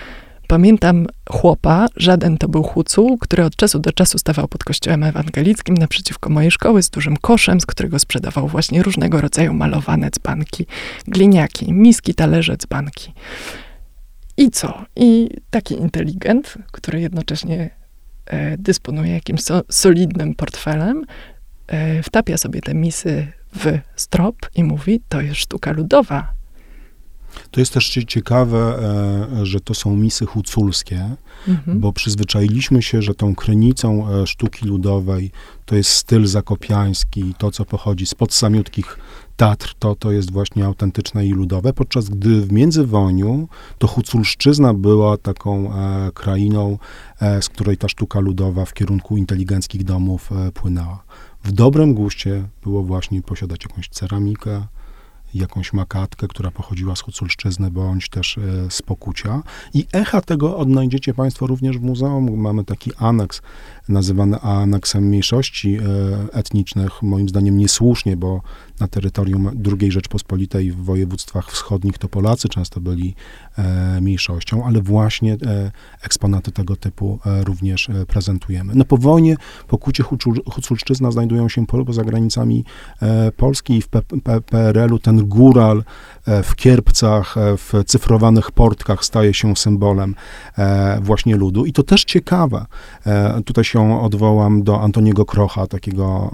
Pamiętam 0.47 1.07
chłopa, 1.29 1.85
żaden 1.95 2.37
to 2.37 2.47
był 2.47 2.63
Hucu, 2.63 3.17
który 3.17 3.43
od 3.43 3.55
czasu 3.55 3.79
do 3.79 3.91
czasu 3.91 4.17
stawał 4.17 4.47
pod 4.47 4.63
kościołem 4.63 5.03
ewangelickim 5.03 5.75
naprzeciwko 5.75 6.29
mojej 6.29 6.51
szkoły 6.51 6.83
z 6.83 6.89
dużym 6.89 7.17
koszem, 7.17 7.61
z 7.61 7.65
którego 7.65 7.99
sprzedawał 7.99 8.47
właśnie 8.47 8.83
różnego 8.83 9.21
rodzaju 9.21 9.53
malowane 9.53 10.09
dzbanki, 10.09 10.65
gliniaki, 11.07 11.73
miski, 11.73 12.13
talerze, 12.13 12.57
dzbanki. 12.57 13.13
I 14.37 14.51
co? 14.51 14.85
I 14.95 15.29
taki 15.49 15.75
inteligent, 15.75 16.53
który 16.71 17.01
jednocześnie 17.01 17.69
e, 18.25 18.57
dysponuje 18.57 19.13
jakimś 19.13 19.41
so, 19.41 19.61
solidnym 19.69 20.35
portfelem, 20.35 21.05
e, 21.67 22.03
wtapia 22.03 22.37
sobie 22.37 22.61
te 22.61 22.73
misy 22.73 23.27
w 23.55 23.79
strop 23.95 24.35
i 24.55 24.63
mówi, 24.63 25.01
to 25.09 25.21
jest 25.21 25.39
sztuka 25.39 25.71
ludowa, 25.71 26.36
to 27.51 27.59
jest 27.59 27.73
też 27.73 27.89
ciekawe, 28.07 28.79
e, 29.41 29.45
że 29.45 29.59
to 29.59 29.73
są 29.73 29.95
misy 29.95 30.25
huculskie, 30.25 31.15
mhm. 31.47 31.79
bo 31.79 31.93
przyzwyczailiśmy 31.93 32.81
się, 32.81 33.01
że 33.01 33.15
tą 33.15 33.35
krynicą 33.35 34.09
e, 34.09 34.27
sztuki 34.27 34.65
ludowej 34.65 35.31
to 35.65 35.75
jest 35.75 35.89
styl 35.89 36.27
zakopiański, 36.27 37.33
to 37.37 37.51
co 37.51 37.65
pochodzi 37.65 38.05
z 38.05 38.15
podsamiutkich 38.15 38.97
Tatr, 39.37 39.73
to, 39.79 39.95
to 39.95 40.11
jest 40.11 40.31
właśnie 40.31 40.65
autentyczne 40.65 41.27
i 41.27 41.31
ludowe, 41.31 41.73
podczas 41.73 42.09
gdy 42.09 42.41
w 42.41 42.51
międzywojniu 42.51 43.47
to 43.77 43.87
Huculszczyzna 43.87 44.73
była 44.73 45.17
taką 45.17 45.73
e, 45.73 46.11
krainą, 46.11 46.77
e, 47.21 47.41
z 47.41 47.49
której 47.49 47.77
ta 47.77 47.89
sztuka 47.89 48.19
ludowa 48.19 48.65
w 48.65 48.73
kierunku 48.73 49.17
inteligenckich 49.17 49.83
domów 49.83 50.31
e, 50.31 50.51
płynęła. 50.51 51.03
W 51.43 51.51
dobrym 51.51 51.93
guście 51.93 52.47
było 52.63 52.83
właśnie 52.83 53.21
posiadać 53.21 53.63
jakąś 53.69 53.89
ceramikę, 53.89 54.67
jakąś 55.37 55.73
makatkę, 55.73 56.27
która 56.27 56.51
pochodziła 56.51 56.95
z 56.95 57.01
Huculszczyzny, 57.01 57.71
bądź 57.71 58.09
też 58.09 58.37
e, 58.37 58.41
z 58.69 58.81
Pokucia. 58.81 59.43
I 59.73 59.85
echa 59.93 60.21
tego 60.21 60.57
odnajdziecie 60.57 61.13
Państwo 61.13 61.47
również 61.47 61.77
w 61.77 61.81
muzeum. 61.81 62.37
Mamy 62.37 62.63
taki 62.63 62.91
aneks 62.97 63.41
nazywany 63.89 64.39
aneksem 64.39 65.03
mniejszości 65.03 65.77
e, 65.77 65.81
etnicznych, 66.33 67.01
moim 67.01 67.29
zdaniem 67.29 67.57
niesłusznie, 67.57 68.17
bo 68.17 68.41
na 68.79 68.87
terytorium 68.87 69.63
II 69.79 69.91
Rzeczpospolitej 69.91 70.71
w 70.71 70.75
województwach 70.75 71.51
wschodnich 71.51 71.97
to 71.97 72.09
Polacy 72.09 72.49
często 72.49 72.81
byli 72.81 73.15
e, 73.57 74.01
mniejszością, 74.01 74.65
ale 74.65 74.81
właśnie 74.81 75.37
eksponaty 76.01 76.51
tego 76.51 76.75
typu 76.75 77.19
również 77.43 77.89
prezentujemy. 78.07 78.73
No 78.75 78.85
po 78.85 78.97
wojnie 78.97 79.35
pokucie 79.67 80.03
Huculszczyzna 80.51 81.11
znajdują 81.11 81.49
się 81.49 81.65
poza 81.65 82.03
granicami 82.03 82.65
Polski 83.37 83.77
i 83.77 83.81
w 83.81 83.87
PRL-u 84.45 84.99
ten 84.99 85.26
góral 85.27 85.83
w 86.43 86.55
kierpcach, 86.55 87.35
w 87.37 87.83
cyfrowanych 87.85 88.51
portkach 88.51 89.05
staje 89.05 89.33
się 89.33 89.55
symbolem 89.55 90.15
właśnie 91.01 91.35
ludu. 91.35 91.65
I 91.65 91.73
to 91.73 91.83
też 91.83 92.03
ciekawe. 92.03 92.65
Tutaj 93.45 93.63
się 93.63 94.01
odwołam 94.01 94.63
do 94.63 94.81
Antoniego 94.81 95.25
Krocha, 95.25 95.67
takiego 95.67 96.31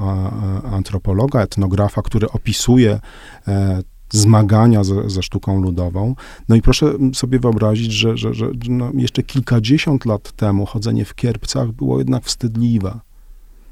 antropologa, 0.71 1.41
etnografa, 1.41 2.01
który 2.01 2.29
opisuje 2.29 2.99
e, 3.47 3.83
zmagania 4.09 4.83
ze, 4.83 5.09
ze, 5.09 5.23
sztuką 5.23 5.61
ludową. 5.61 6.15
No 6.49 6.55
i 6.55 6.61
proszę 6.61 6.93
sobie 7.13 7.39
wyobrazić, 7.39 7.91
że, 7.91 8.17
że, 8.17 8.33
że 8.33 8.51
no 8.69 8.91
jeszcze 8.93 9.23
kilkadziesiąt 9.23 10.05
lat 10.05 10.31
temu 10.31 10.65
chodzenie 10.65 11.05
w 11.05 11.15
kierpcach 11.15 11.71
było 11.71 11.99
jednak 11.99 12.23
wstydliwe. 12.23 12.99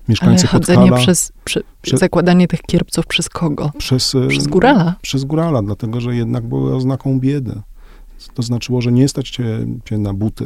Mieszkańcy 0.09 0.41
Ale 0.43 0.51
chodzenie 0.51 0.79
Podhala, 0.81 1.01
przez, 1.03 1.31
przy, 1.43 1.63
Prze- 1.81 1.97
zakładanie 1.97 2.47
tych 2.47 2.61
kierpców 2.61 3.07
przez 3.07 3.29
kogo? 3.29 3.71
przez, 3.77 4.15
Przez 4.29 4.47
górala. 4.47 4.95
Przez 5.01 5.23
górala, 5.23 5.61
dlatego 5.61 6.01
że 6.01 6.15
jednak 6.15 6.47
były 6.47 6.75
oznaką 6.75 7.19
biedy. 7.19 7.61
To 8.33 8.43
znaczyło, 8.43 8.81
że 8.81 8.91
nie 8.91 9.07
stać 9.07 9.29
cię, 9.29 9.45
cię 9.85 9.97
na 9.97 10.13
buty. 10.13 10.45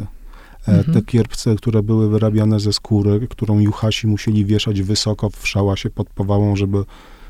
E, 0.68 0.72
Mhm. 0.72 0.94
Te 0.94 1.02
kierpce, 1.02 1.56
które 1.56 1.84
były 1.84 2.10
wyrabiane 2.10 2.60
ze 2.60 2.74
skóry, 2.74 3.28
którą 3.30 3.60
juchasi 3.60 4.08
musieli 4.08 4.46
wieszać 4.46 4.82
wysoko 4.82 5.30
w 5.30 5.48
szałasie 5.48 5.90
pod 5.90 6.10
powałą, 6.10 6.56
żeby 6.56 6.78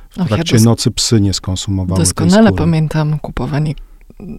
w 0.10 0.17
Och, 0.17 0.29
ja 0.29 0.36
trakcie 0.36 0.55
dos- 0.55 0.63
nocy 0.63 0.91
psy 0.91 1.22
nie 1.22 1.34
skonsumowały 1.34 1.98
tej 1.98 2.03
Doskonale 2.05 2.53
pamiętam 2.53 3.20
kupowanie 3.20 3.74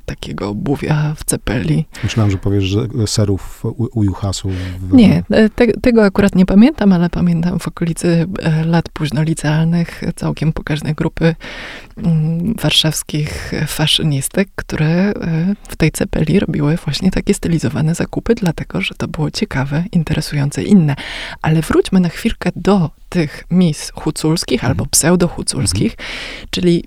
takiego 0.05 0.49
obuwia 0.49 1.15
w 1.17 1.25
cepeli. 1.25 1.85
Myślałem, 2.05 2.31
że 2.31 2.39
powiesz, 2.39 2.65
że 2.65 2.87
serów 3.07 3.65
u, 3.65 3.89
u 3.95 4.05
juchasów. 4.05 4.53
W, 4.81 4.93
Nie, 4.93 5.23
e, 5.31 5.49
te, 5.49 5.67
tego 5.67 6.05
akurat 6.05 6.35
nie 6.35 6.47
pamiętam, 6.47 6.93
ale 6.93 7.11
pamiętam 7.11 7.59
w 7.59 7.69
okolicy 7.69 8.27
e, 8.43 8.65
lat 8.65 8.89
późnolicealnych 8.89 10.03
całkiem 10.17 10.53
pokaźne 10.53 10.95
grupy 10.95 11.35
mm, 11.97 12.55
warszawskich 12.63 13.53
faszynistek, 13.67 14.49
które 14.55 14.89
e, 14.89 15.15
w 15.69 15.77
tej 15.77 15.91
cepeli 15.91 16.41
robiły 16.41 16.77
właśnie 16.85 17.11
takie 17.11 17.35
stylizowane 17.35 17.95
zakupy, 17.95 18.35
dlatego 18.35 18.81
że 18.81 18.95
to 18.95 19.09
było 19.09 19.31
ciekawe, 19.31 19.85
interesujące, 19.93 20.63
inne. 20.63 20.97
Ale 21.43 21.61
wróćmy 21.63 22.01
na 22.01 22.09
chwilkę 22.09 22.51
do 22.57 22.91
tych 23.09 23.45
mis 23.51 23.93
huculskich 23.95 24.61
Mhm. 24.65 24.71
albo 24.71 24.87
pseudo-huculskich, 24.87 25.97
czyli 26.51 26.85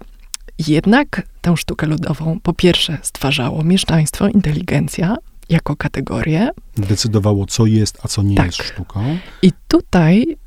jednak 0.68 1.22
tę 1.42 1.58
sztukę 1.58 1.88
ludową 1.88 2.40
po 2.44 2.54
pierwsze 2.54 2.98
stwarzało 3.02 3.64
mieszczaństwo, 3.64 4.28
inteligencja 4.28 5.16
jako 5.50 5.76
kategorię, 5.76 6.50
Decydowało, 6.78 7.46
co 7.46 7.66
jest, 7.66 7.98
a 8.04 8.08
co 8.08 8.24
nie 8.24 8.36
Tak. 8.36 8.46
jest 8.46 8.64
sztuką. 8.64 9.18
i 9.42 9.52
tutaj 9.68 10.38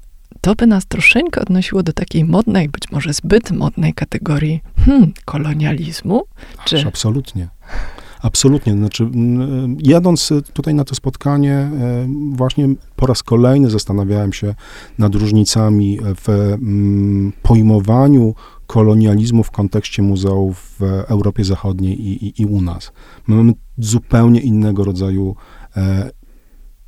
to 0.40 0.54
by 0.54 0.66
nas 0.66 0.86
troszeczkę 0.86 1.40
odnosiło 1.40 1.82
do 1.82 1.92
takiej 1.92 2.24
modnej, 2.24 2.68
być 2.68 2.90
może 2.92 3.12
zbyt 3.12 3.50
modnej 3.50 3.94
kategorii 3.94 4.60
hmm, 4.76 5.12
kolonializmu. 5.24 6.22
Czy- 6.64 6.76
Aż 6.76 6.86
absolutnie. 6.86 7.48
Absolutnie. 8.22 8.72
Znaczy, 8.72 9.02
mm, 9.04 9.76
jadąc 9.82 10.32
tutaj 10.52 10.74
na 10.74 10.84
to 10.84 10.94
spotkanie, 10.94 11.52
e, 11.54 11.70
właśnie 12.32 12.68
po 12.96 13.06
raz 13.06 13.22
kolejny 13.22 13.70
zastanawiałem 13.70 14.32
się 14.32 14.54
nad 14.98 15.14
różnicami 15.14 15.98
w 16.24 16.28
mm, 16.28 17.32
pojmowaniu 17.42 18.34
kolonializmu 18.72 19.42
w 19.42 19.50
kontekście 19.50 20.02
muzeów 20.02 20.76
w 20.78 20.82
Europie 21.08 21.44
Zachodniej 21.44 22.00
i, 22.00 22.26
i, 22.26 22.42
i 22.42 22.46
u 22.46 22.60
nas. 22.60 22.92
My 23.26 23.36
mamy 23.36 23.52
zupełnie 23.78 24.40
innego 24.40 24.84
rodzaju 24.84 25.36
e, 25.76 26.10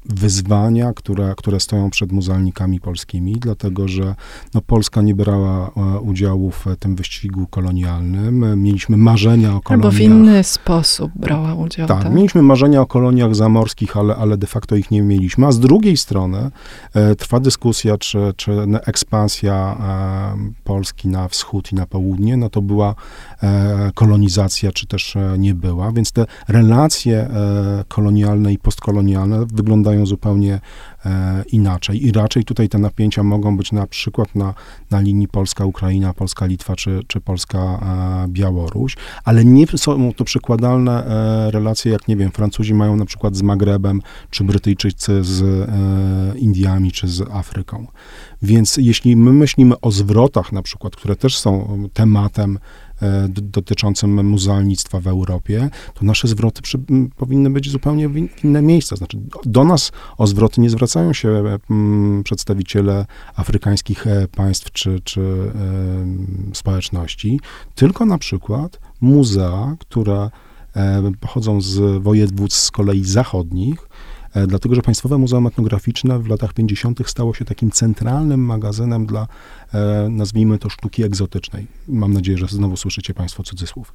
wyzwania, 0.04 0.92
które, 0.92 1.34
które 1.37 1.61
stoją 1.61 1.90
przed 1.90 2.12
muzealnikami 2.12 2.80
polskimi, 2.80 3.32
dlatego 3.32 3.88
że 3.88 4.14
no, 4.54 4.61
Polska 4.61 5.02
nie 5.02 5.14
brała 5.14 5.70
e, 5.76 6.00
udziału 6.00 6.50
w 6.50 6.64
tym 6.78 6.96
wyścigu 6.96 7.46
kolonialnym. 7.46 8.62
Mieliśmy 8.62 8.96
marzenia 8.96 9.49
o 9.49 9.52
Albo 9.52 9.62
koloniach. 9.62 9.94
w 9.94 10.00
inny 10.00 10.44
sposób 10.44 11.12
brała 11.16 11.54
udział. 11.54 11.88
Tak, 11.88 12.02
Tak, 12.02 12.12
mieliśmy 12.12 12.42
marzenia 12.42 12.80
o 12.80 12.87
koloniach 12.87 13.34
zamorskich, 13.34 13.96
ale, 13.96 14.16
ale 14.16 14.37
de 14.37 14.46
facto 14.46 14.76
ich 14.76 14.90
nie 14.90 15.02
mieliśmy. 15.02 15.46
A 15.46 15.52
z 15.52 15.61
drugiej 15.61 15.96
strony 15.96 16.50
e, 16.94 17.14
trwa 17.14 17.40
dyskusja, 17.40 17.99
czy, 17.99 18.18
czy 18.37 18.52
ekspansja 18.87 19.76
e, 19.80 20.52
Polski 20.64 21.08
na 21.08 21.28
wschód 21.28 21.73
i 21.73 21.75
na 21.75 21.87
południe, 21.87 22.37
no 22.37 22.50
to 22.50 22.62
była 22.62 22.94
e, 23.42 23.90
kolonizacja, 23.94 24.73
czy 24.73 24.87
też 24.87 25.16
e, 25.16 25.34
nie 25.38 25.54
była. 25.54 25.92
Więc 25.92 26.12
te 26.12 26.26
relacje 26.49 27.18
e, 27.18 27.84
kolonialne 27.88 28.52
i 28.52 28.58
postkolonialne 28.58 29.46
wyglądają 29.46 29.93
zupełnie 30.02 30.60
e, 31.06 31.44
inaczej. 31.52 32.06
I 32.06 32.12
raczej 32.12 32.44
tutaj 32.44 32.68
te 32.68 32.78
napięcia 32.78 33.22
mogą 33.22 33.56
być 33.56 33.72
na 33.72 33.86
przykład 33.86 34.34
na, 34.34 34.54
na 34.90 35.00
linii 35.00 35.28
Polska-Ukraina, 35.28 36.12
Polska-Litwa, 36.12 36.76
czy, 36.76 37.00
czy 37.06 37.20
Polska-Białoruś, 37.20 38.96
ale 39.24 39.44
nie 39.44 39.66
są 39.66 40.12
to 40.12 40.24
przykładalne 40.24 41.06
e, 41.06 41.50
relacje, 41.50 41.92
jak 41.92 42.08
nie 42.08 42.16
wiem, 42.16 42.30
Francuzi 42.30 42.74
mają 42.74 42.96
na 42.96 43.04
przykład 43.04 43.36
z 43.36 43.42
Magrebem, 43.42 44.02
czy 44.30 44.44
Brytyjczycy 44.44 45.24
z 45.24 45.42
e, 45.42 46.38
Indiami, 46.38 46.92
czy 46.92 47.08
z 47.08 47.20
Afryką. 47.30 47.86
Więc 48.42 48.76
jeśli 48.76 49.16
my 49.16 49.32
myślimy 49.32 49.80
o 49.80 49.90
zwrotach 49.90 50.52
na 50.52 50.62
przykład, 50.62 50.96
które 50.96 51.16
też 51.16 51.38
są 51.38 51.78
tematem 51.92 52.58
dotyczącym 53.28 54.26
muzealnictwa 54.26 55.00
w 55.00 55.06
Europie, 55.06 55.70
to 55.94 56.04
nasze 56.04 56.28
zwroty 56.28 56.62
przy, 56.62 56.78
powinny 57.16 57.50
być 57.50 57.70
zupełnie 57.70 58.08
w 58.08 58.16
in- 58.16 58.28
inne 58.44 58.62
miejsca. 58.62 58.96
Znaczy, 58.96 59.18
do 59.44 59.64
nas 59.64 59.92
o 60.18 60.26
zwroty 60.26 60.60
nie 60.60 60.70
zwracają 60.70 61.12
się 61.12 61.28
e, 61.28 61.58
przedstawiciele 62.24 63.06
afrykańskich 63.36 64.06
e, 64.06 64.28
państw 64.28 64.72
czy, 64.72 65.00
czy 65.04 65.52
społeczności, 66.52 67.40
tylko 67.74 68.06
na 68.06 68.18
przykład 68.18 68.80
muzea, 69.00 69.76
które 69.78 70.30
e, 70.76 71.12
pochodzą 71.20 71.60
z 71.60 72.02
województw 72.02 72.60
z 72.60 72.70
kolei 72.70 73.04
zachodnich, 73.04 73.78
e, 73.82 74.13
dlatego 74.46 74.74
że 74.74 74.82
Państwowe 74.82 75.18
Muzeum 75.18 75.46
Etnograficzne 75.46 76.18
w 76.18 76.28
latach 76.28 76.52
50. 76.52 77.00
stało 77.06 77.34
się 77.34 77.44
takim 77.44 77.70
centralnym 77.70 78.40
magazynem 78.40 79.06
dla, 79.06 79.26
e, 79.74 80.08
nazwijmy 80.10 80.58
to, 80.58 80.68
sztuki 80.68 81.02
egzotycznej. 81.02 81.66
Mam 81.88 82.12
nadzieję, 82.12 82.38
że 82.38 82.46
znowu 82.46 82.76
słyszycie 82.76 83.14
Państwo 83.14 83.42
cudzysłów. 83.42 83.92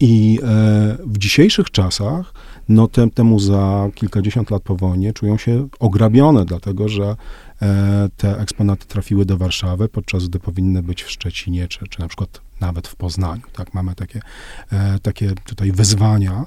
I 0.00 0.38
e, 0.42 0.96
w 1.06 1.18
dzisiejszych 1.18 1.70
czasach, 1.70 2.34
no 2.68 2.88
te, 2.88 3.10
te 3.10 3.24
muzea 3.24 3.88
kilkadziesiąt 3.94 4.50
lat 4.50 4.62
po 4.62 4.76
wojnie 4.76 5.12
czują 5.12 5.38
się 5.38 5.68
ograbione, 5.80 6.44
dlatego 6.44 6.88
że 6.88 7.16
e, 7.62 8.08
te 8.16 8.38
eksponaty 8.38 8.86
trafiły 8.86 9.24
do 9.24 9.36
Warszawy, 9.36 9.88
podczas 9.88 10.28
gdy 10.28 10.38
powinny 10.38 10.82
być 10.82 11.02
w 11.02 11.10
Szczecinie, 11.10 11.68
czy, 11.68 11.86
czy 11.88 12.00
na 12.00 12.08
przykład 12.08 12.40
nawet 12.60 12.88
w 12.88 12.96
Poznaniu. 12.96 13.42
Tak, 13.52 13.74
mamy 13.74 13.94
takie, 13.94 14.20
e, 14.72 14.98
takie 14.98 15.32
tutaj 15.44 15.72
wyzwania. 15.72 16.46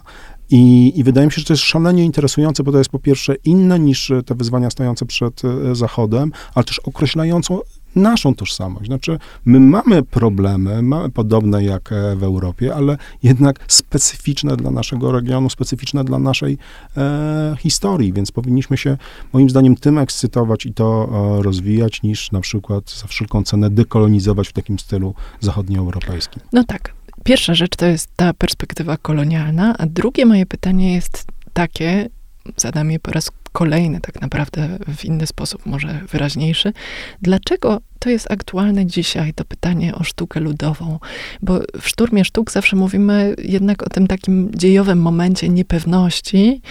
I, 0.56 0.94
I 1.00 1.04
wydaje 1.04 1.28
mi 1.28 1.34
się, 1.34 1.40
że 1.40 1.46
to 1.46 1.54
jest 1.54 1.64
szalenie 1.64 2.06
interesujące, 2.06 2.64
bo 2.64 2.72
to 2.72 2.78
jest 2.78 2.90
po 2.90 3.00
pierwsze 3.00 3.36
inne 3.36 3.80
niż 3.80 4.12
te 4.26 4.36
wyzwania 4.36 4.70
stojące 4.70 5.06
przed 5.06 5.42
e, 5.46 5.76
Zachodem, 5.76 6.32
ale 6.56 6.64
też 6.64 6.80
określającą 6.80 7.60
naszą 7.96 8.36
tożsamość. 8.36 8.86
Znaczy, 8.86 9.20
my 9.46 9.60
mamy 9.60 10.04
problemy, 10.04 10.82
mamy 10.82 11.10
podobne 11.10 11.64
jak 11.64 11.92
e, 11.92 12.16
w 12.16 12.24
Europie, 12.24 12.76
ale 12.76 12.98
jednak 13.24 13.60
specyficzne 13.68 14.58
dla 14.58 14.72
naszego 14.72 15.12
regionu, 15.12 15.50
specyficzne 15.50 16.04
dla 16.04 16.20
naszej 16.20 16.58
e, 16.98 17.56
historii, 17.60 18.14
więc 18.14 18.32
powinniśmy 18.32 18.78
się, 18.78 18.98
moim 19.34 19.50
zdaniem, 19.50 19.76
tym 19.76 19.98
ekscytować 19.98 20.66
i 20.66 20.74
to 20.74 21.10
e, 21.40 21.44
rozwijać, 21.44 22.04
niż 22.04 22.32
na 22.32 22.42
przykład 22.42 22.92
za 22.92 23.08
wszelką 23.08 23.44
cenę 23.44 23.70
dekolonizować 23.70 24.48
w 24.48 24.54
takim 24.54 24.80
stylu 24.80 25.14
zachodnioeuropejskim. 25.40 26.44
No 26.54 26.64
tak. 26.64 27.03
Pierwsza 27.24 27.54
rzecz 27.56 27.76
to 27.76 27.86
jest 27.86 28.10
ta 28.16 28.34
perspektywa 28.34 28.98
kolonialna, 28.98 29.76
a 29.78 29.86
drugie 29.86 30.26
moje 30.26 30.46
pytanie 30.46 30.94
jest 30.94 31.26
takie, 31.54 32.10
zadam 32.58 32.92
je 32.92 33.00
po 33.00 33.12
raz 33.12 33.32
kolejny, 33.52 34.02
tak 34.02 34.22
naprawdę 34.22 34.78
w 34.96 35.06
inny 35.06 35.28
sposób, 35.28 35.66
może 35.66 36.02
wyraźniejszy. 36.12 36.74
Dlaczego 37.22 37.82
to 38.00 38.10
jest 38.10 38.32
aktualne 38.32 38.86
dzisiaj, 38.86 39.34
to 39.34 39.46
pytanie 39.46 39.96
o 39.96 40.04
sztukę 40.04 40.40
ludową? 40.40 41.00
Bo 41.42 41.60
w 41.82 41.88
szturmie 41.88 42.26
sztuk 42.26 42.52
zawsze 42.52 42.76
mówimy 42.76 43.36
jednak 43.38 43.84
o 43.84 43.90
tym 43.90 44.08
takim 44.08 44.52
dziejowym 44.56 45.02
momencie 45.02 45.50
niepewności 45.50 46.62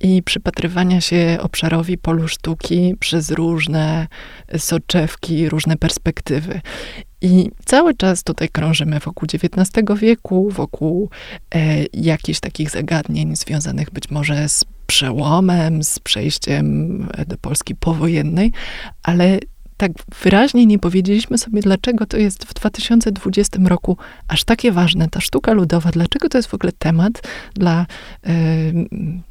i 0.00 0.22
przypatrywania 0.22 1.00
się 1.00 1.38
obszarowi 1.40 1.98
polu 1.98 2.28
sztuki 2.28 2.94
przez 3.00 3.30
różne 3.30 4.06
soczewki, 4.58 5.48
różne 5.48 5.76
perspektywy. 5.76 6.60
I 7.24 7.50
cały 7.64 7.94
czas 7.94 8.22
tutaj 8.22 8.48
krążymy 8.48 8.98
wokół 8.98 9.28
XIX 9.34 9.70
wieku, 10.00 10.50
wokół 10.50 11.10
e, 11.54 11.84
jakichś 11.92 12.40
takich 12.40 12.70
zagadnień 12.70 13.36
związanych 13.36 13.90
być 13.90 14.10
może 14.10 14.48
z 14.48 14.64
przełomem, 14.86 15.84
z 15.84 15.98
przejściem 15.98 17.08
e, 17.14 17.24
do 17.24 17.38
Polski 17.38 17.74
powojennej, 17.74 18.52
ale 19.02 19.38
tak 19.88 19.92
wyraźnie 20.22 20.66
nie 20.66 20.78
powiedzieliśmy 20.78 21.38
sobie, 21.38 21.62
dlaczego 21.62 22.06
to 22.06 22.16
jest 22.16 22.44
w 22.44 22.54
2020 22.54 23.58
roku 23.64 23.96
aż 24.28 24.44
takie 24.44 24.72
ważne, 24.72 25.08
ta 25.08 25.20
sztuka 25.20 25.52
ludowa, 25.52 25.90
dlaczego 25.90 26.28
to 26.28 26.38
jest 26.38 26.48
w 26.48 26.54
ogóle 26.54 26.72
temat 26.78 27.22
dla, 27.54 27.86
e, 28.26 28.36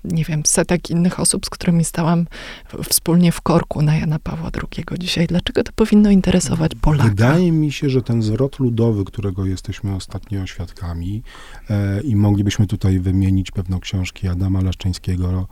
nie 0.03 0.23
wiem, 0.25 0.41
setek 0.45 0.89
innych 0.89 1.19
osób, 1.19 1.45
z 1.45 1.49
którymi 1.49 1.85
stałam 1.85 2.25
wspólnie 2.89 3.31
w 3.31 3.41
korku 3.41 3.81
na 3.81 3.95
Jana 3.97 4.19
Pawła 4.19 4.49
II 4.55 4.99
dzisiaj. 4.99 5.27
Dlaczego 5.27 5.63
to 5.63 5.71
powinno 5.75 6.11
interesować 6.11 6.71
Polaka? 6.81 7.09
Wydaje 7.09 7.51
mi 7.51 7.71
się, 7.71 7.89
że 7.89 8.01
ten 8.01 8.21
zwrot 8.21 8.59
ludowy, 8.59 9.05
którego 9.05 9.45
jesteśmy 9.45 9.95
ostatnio 9.95 10.47
świadkami 10.47 11.23
e, 11.69 12.01
i 12.01 12.15
moglibyśmy 12.15 12.67
tutaj 12.67 12.99
wymienić 12.99 13.51
pewno 13.51 13.79
książki 13.79 14.27
Adama 14.27 14.61
Leszczyńskiego, 14.61 15.47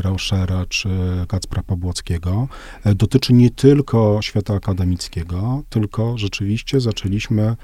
Rauschera 0.00 0.66
czy 0.68 0.88
Kacpra 1.28 1.62
Pobłockiego, 1.62 2.48
e, 2.84 2.94
dotyczy 2.94 3.32
nie 3.32 3.50
tylko 3.50 4.18
świata 4.22 4.54
akademickiego, 4.54 5.62
tylko 5.68 6.18
rzeczywiście 6.18 6.80
zaczęliśmy 6.80 7.56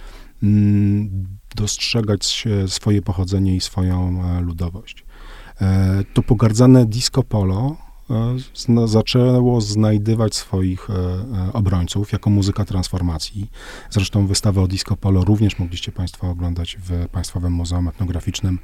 mm, 0.42 1.26
dostrzegać 1.56 2.44
swoje 2.66 3.02
pochodzenie 3.02 3.56
i 3.56 3.60
swoją 3.60 4.24
e, 4.24 4.40
ludowość. 4.40 5.04
E, 5.60 6.04
to 6.14 6.22
pogardzane 6.22 6.86
disco 6.86 7.22
polo 7.22 7.76
zaczęło 8.86 9.60
znajdywać 9.60 10.34
swoich 10.34 10.88
obrońców 11.52 12.12
jako 12.12 12.30
muzyka 12.30 12.64
transformacji. 12.64 13.50
Zresztą 13.90 14.26
wystawę 14.26 14.60
o 14.60 14.66
Disco 14.66 14.96
Polo 14.96 15.24
również 15.24 15.58
mogliście 15.58 15.92
Państwo 15.92 16.30
oglądać 16.30 16.78
w 16.80 17.08
Państwowym 17.08 17.52
Muzeum 17.52 17.88
Etnograficznym 17.88 18.58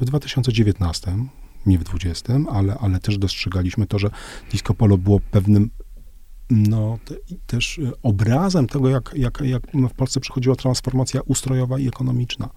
w 0.00 0.04
2019, 0.04 1.16
nie 1.68 1.78
w 1.78 1.84
2020, 1.84 2.52
ale, 2.52 2.78
ale 2.80 3.00
też 3.00 3.18
dostrzegaliśmy 3.18 3.86
to, 3.86 3.98
że 3.98 4.10
Disco 4.52 4.74
Polo 4.74 4.98
było 4.98 5.20
pewnym 5.30 5.70
no, 6.50 6.98
te, 7.04 7.14
też 7.46 7.78
y, 7.78 7.92
obrazem 8.02 8.66
tego, 8.66 8.88
jak, 8.88 9.14
jak, 9.16 9.40
jak 9.40 9.62
w 9.90 9.94
Polsce 9.94 10.20
przechodziła 10.20 10.56
transformacja 10.56 11.20
ustrojowa 11.20 11.78
i 11.78 11.88
ekonomiczna. 11.88 12.48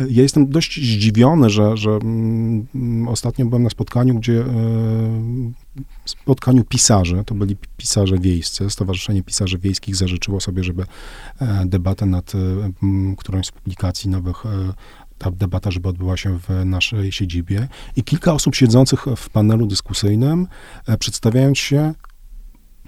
Y, 0.00 0.06
ja 0.10 0.22
jestem 0.22 0.48
dość 0.48 0.80
zdziwiony, 0.80 1.50
że, 1.50 1.76
że 1.76 1.90
mm, 1.90 3.08
ostatnio 3.08 3.46
byłem 3.46 3.62
na 3.62 3.70
spotkaniu, 3.70 4.14
gdzie 4.14 4.32
y, 4.32 4.44
spotkaniu 6.04 6.64
pisarzy, 6.64 7.22
to 7.26 7.34
byli 7.34 7.56
pisarze 7.76 8.18
wiejscy, 8.18 8.70
Stowarzyszenie 8.70 9.22
Pisarzy 9.22 9.58
Wiejskich 9.58 9.96
zażyczyło 9.96 10.40
sobie, 10.40 10.64
żeby 10.64 10.84
e, 11.40 11.66
debatę 11.66 12.06
nad 12.06 12.32
którąś 13.16 13.46
z 13.46 13.50
publikacji 13.50 14.10
nowych 14.10 14.46
e, 14.46 14.72
ta 15.18 15.30
debata, 15.30 15.70
żeby 15.70 15.88
odbyła 15.88 16.16
się 16.16 16.38
w 16.38 16.64
naszej 16.64 17.12
siedzibie 17.12 17.68
i 17.96 18.02
kilka 18.02 18.32
osób 18.32 18.54
siedzących 18.54 19.04
w 19.16 19.28
panelu 19.28 19.66
dyskusyjnym, 19.66 20.46
e, 20.86 20.98
przedstawiając 20.98 21.58
się, 21.58 21.94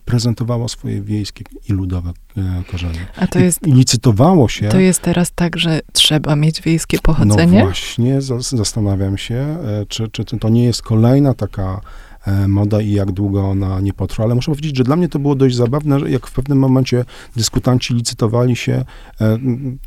prezentowało 0.04 0.68
swoje 0.68 1.02
wiejskie 1.02 1.44
i 1.68 1.72
ludowe 1.72 2.12
e, 2.36 2.62
korzenie. 2.70 3.06
A 3.16 3.26
to 3.26 3.38
jest... 3.38 3.66
I, 3.66 3.72
licytowało 3.72 4.48
się... 4.48 4.68
To 4.68 4.78
jest 4.78 5.02
teraz 5.02 5.32
tak, 5.34 5.56
że 5.56 5.80
trzeba 5.92 6.36
mieć 6.36 6.62
wiejskie 6.62 6.98
pochodzenie? 6.98 7.58
No 7.58 7.64
właśnie, 7.64 8.20
zastanawiam 8.38 9.18
się, 9.18 9.34
e, 9.34 9.86
czy, 9.88 10.08
czy 10.08 10.24
to 10.24 10.48
nie 10.48 10.64
jest 10.64 10.82
kolejna 10.82 11.34
taka 11.34 11.80
moda 12.48 12.80
i 12.80 12.90
jak 12.90 13.12
długo 13.12 13.48
ona 13.48 13.80
nie 13.80 13.92
potrwa, 13.92 14.24
ale 14.24 14.34
muszę 14.34 14.50
powiedzieć, 14.50 14.76
że 14.76 14.84
dla 14.84 14.96
mnie 14.96 15.08
to 15.08 15.18
było 15.18 15.34
dość 15.34 15.56
zabawne, 15.56 16.10
jak 16.10 16.26
w 16.26 16.32
pewnym 16.32 16.58
momencie 16.58 17.04
dyskutanci 17.36 17.94
licytowali 17.94 18.56
się. 18.56 18.84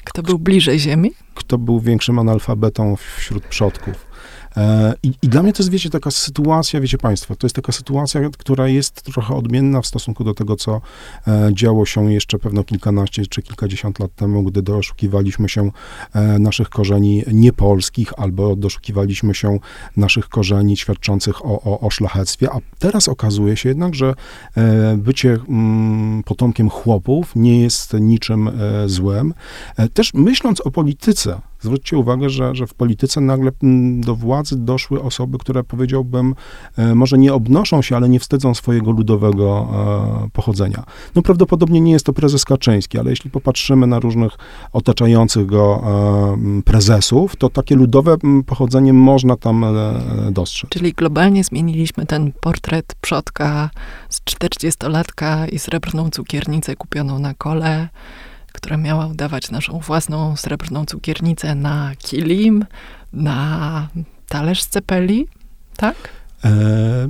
Kto 0.04 0.24
był 0.24 0.40
bliżej 0.40 0.80
ziemi? 0.80 1.12
Kto 1.36 1.58
był 1.58 1.80
większym 1.80 2.20
analfabetą 2.20 2.96
wśród 3.18 3.44
przodków. 3.44 4.11
E, 4.58 4.94
I, 5.04 5.14
I, 5.22 5.28
dla 5.28 5.44
mnie 5.44 5.54
to 5.54 5.64
jest, 5.64 5.72
wiecie, 5.72 5.90
taka 5.90 6.12
sytuacja, 6.12 6.82
wiecie 6.82 6.98
Państwo, 6.98 7.36
to 7.36 7.48
jest 7.48 7.56
taka 7.56 7.72
sytuacja, 7.72 8.22
która 8.38 8.68
jest 8.68 9.02
trochę 9.02 9.36
odmienna 9.36 9.82
w 9.82 9.88
stosunku 9.88 10.24
do 10.24 10.34
tego, 10.34 10.56
co 10.56 10.82
e, 11.28 11.50
działo 11.54 11.86
się 11.86 12.14
jeszcze 12.14 12.40
pewno 12.40 12.64
kilkanaście 12.64 13.26
czy 13.26 13.42
kilkadziesiąt 13.42 14.00
lat 14.00 14.16
temu, 14.16 14.44
gdy 14.44 14.62
doszukiwaliśmy 14.62 15.50
się 15.50 15.72
e, 16.14 16.40
naszych 16.40 16.70
korzeni 16.70 17.24
niepolskich 17.32 18.14
albo 18.18 18.56
doszukiwaliśmy 18.56 19.36
się 19.36 19.60
naszych 19.98 20.30
korzeni 20.30 20.78
świadczących 20.78 21.46
o, 21.46 21.62
o, 21.62 21.80
o 21.80 21.90
szlachectwie, 21.90 22.50
a 22.52 22.58
teraz 22.80 23.08
okazuje 23.08 23.58
się 23.58 23.70
jednak, 23.70 23.96
że 23.96 24.14
bycie 24.98 25.38
mm, 25.50 26.24
potomkiem 26.24 26.70
chłopów 26.70 27.32
nie 27.36 27.62
jest 27.62 27.94
niczym 27.94 28.50
złym. 28.86 29.34
Też 29.94 30.14
myśląc 30.14 30.62
o 30.62 30.72
polityce, 30.72 31.42
Zwróćcie 31.62 31.98
uwagę, 31.98 32.30
że, 32.30 32.56
że 32.56 32.68
w 32.68 32.74
polityce 32.74 33.22
nagle 33.22 33.52
mm, 33.64 34.02
do 34.02 34.16
władzy 34.16 34.56
doszły 34.58 35.02
osoby, 35.02 35.38
które 35.38 35.64
powiedziałbym, 35.64 36.36
e, 36.78 36.96
może 36.96 37.18
nie 37.18 37.34
obnoszą 37.34 37.82
się, 37.82 37.96
ale 37.96 38.10
nie 38.10 38.20
wstydzą 38.20 38.54
swojego 38.54 38.92
ludowego 38.92 39.68
e, 40.26 40.30
pochodzenia. 40.30 40.84
No 41.16 41.22
prawdopodobnie 41.22 41.82
nie 41.82 41.92
jest 41.92 42.06
to 42.06 42.14
prezes 42.14 42.46
Kaczyński, 42.46 43.00
ale 43.00 43.10
jeśli 43.10 43.32
popatrzymy 43.32 43.88
na 43.88 44.00
różnych 44.00 44.32
otaczających 44.74 45.46
go 45.46 45.84
e, 46.58 46.62
prezesów, 46.62 47.36
to 47.36 47.50
takie 47.50 47.76
ludowe 47.76 48.18
pochodzenie 48.46 48.94
można 48.94 49.38
tam 49.38 49.66
dostrzec. 50.32 50.70
Czyli 50.70 50.94
globalnie 50.94 51.44
zmieniliśmy 51.44 52.06
ten 52.06 52.32
portret 52.42 52.96
przodka 53.02 53.70
z 54.10 54.22
40-latka 54.22 55.48
i 55.50 55.60
srebrną 55.60 56.10
cukiernicę 56.10 56.76
kupioną 56.76 57.20
na 57.20 57.34
kole 57.34 57.90
która 58.54 58.78
miała 58.78 59.08
udawać 59.08 59.52
naszą 59.52 59.80
własną 59.80 60.36
srebrną 60.36 60.86
cukiernicę 60.86 61.56
na 61.56 61.92
kilim, 61.98 62.66
na 63.14 63.88
talerz 64.28 64.62
z 64.62 64.68
cepeli, 64.68 65.28
tak? 65.78 65.96
E, 66.46 67.08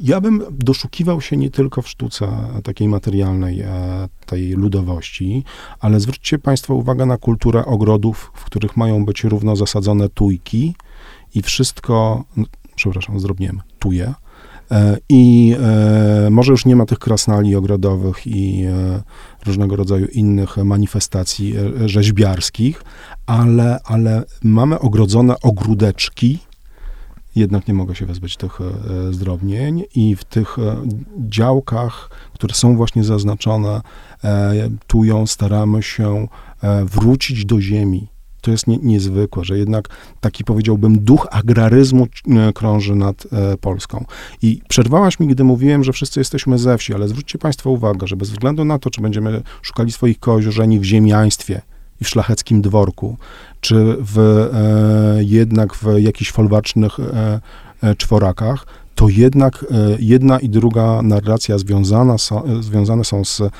ja 0.00 0.20
bym 0.20 0.42
doszukiwał 0.50 1.20
się 1.20 1.36
nie 1.36 1.50
tylko 1.50 1.82
w 1.82 1.88
sztuce 1.88 2.28
takiej 2.64 2.88
materialnej, 2.88 3.60
e, 3.60 3.68
tej 4.26 4.52
ludowości, 4.52 5.44
ale 5.80 6.00
zwróćcie 6.00 6.38
Państwo 6.38 6.74
uwagę 6.74 7.06
na 7.06 7.16
kulturę 7.16 7.64
ogrodów, 7.64 8.32
w 8.34 8.44
których 8.44 8.76
mają 8.76 9.04
być 9.04 9.24
równo 9.24 9.56
zasadzone 9.56 10.08
tujki 10.08 10.74
i 11.34 11.42
wszystko, 11.42 12.24
no, 12.36 12.44
przepraszam, 12.74 13.20
zrobiłem 13.20 13.62
tuje, 13.78 14.14
i 15.08 15.56
e, 16.26 16.30
może 16.30 16.52
już 16.52 16.66
nie 16.66 16.76
ma 16.76 16.86
tych 16.86 16.98
krasnali 16.98 17.56
ogrodowych 17.56 18.26
i 18.26 18.64
e, 18.64 19.02
różnego 19.46 19.76
rodzaju 19.76 20.06
innych 20.06 20.56
manifestacji 20.56 21.54
e, 21.56 21.88
rzeźbiarskich, 21.88 22.82
ale, 23.26 23.80
ale 23.84 24.24
mamy 24.42 24.78
ogrodzone 24.78 25.34
ogródeczki, 25.40 26.38
jednak 27.36 27.68
nie 27.68 27.74
mogę 27.74 27.94
się 27.94 28.06
wezwać 28.06 28.36
tych 28.36 28.60
e, 28.60 29.12
zdrobnień 29.12 29.84
i 29.94 30.16
w 30.16 30.24
tych 30.24 30.58
e, 30.58 30.76
działkach, 31.28 32.10
które 32.32 32.54
są 32.54 32.76
właśnie 32.76 33.04
zaznaczone, 33.04 33.80
tu 34.86 35.04
ją 35.04 35.26
staramy 35.26 35.82
się 35.82 36.28
wrócić 36.84 37.44
do 37.44 37.60
ziemi, 37.60 38.08
to 38.44 38.50
jest 38.50 38.66
nie, 38.66 38.76
niezwykłe, 38.76 39.44
że 39.44 39.58
jednak 39.58 39.88
taki 40.20 40.44
powiedziałbym 40.44 40.98
duch 40.98 41.26
agraryzmu 41.30 42.06
e, 42.28 42.52
krąży 42.52 42.94
nad 42.94 43.26
e, 43.32 43.56
Polską. 43.56 44.04
I 44.42 44.60
przerwałaś 44.68 45.20
mi, 45.20 45.26
gdy 45.26 45.44
mówiłem, 45.44 45.84
że 45.84 45.92
wszyscy 45.92 46.20
jesteśmy 46.20 46.58
ze 46.58 46.78
wsi, 46.78 46.94
ale 46.94 47.08
zwróćcie 47.08 47.38
Państwo 47.38 47.70
uwagę, 47.70 48.06
że 48.06 48.16
bez 48.16 48.30
względu 48.30 48.64
na 48.64 48.78
to, 48.78 48.90
czy 48.90 49.00
będziemy 49.00 49.42
szukali 49.62 49.92
swoich 49.92 50.20
koźrzeni 50.20 50.80
w 50.80 50.84
ziemiaństwie 50.84 51.60
i 52.00 52.04
w 52.04 52.08
szlacheckim 52.08 52.62
dworku, 52.62 53.16
czy 53.60 53.96
w, 54.00 54.18
e, 54.18 55.24
jednak 55.24 55.74
w 55.74 55.98
jakichś 55.98 56.32
folwarcznych 56.32 57.00
e, 57.00 57.40
e 57.82 57.94
czworakach, 57.94 58.66
to 58.94 59.08
jednak 59.08 59.64
e, 59.70 59.96
jedna 59.98 60.40
i 60.40 60.48
druga 60.48 61.02
narracja 61.02 61.58
związana 61.58 62.18
są, 62.18 62.44
e, 62.44 62.62
związane 62.62 63.04
są 63.04 63.24
z 63.24 63.40
e, 63.40 63.50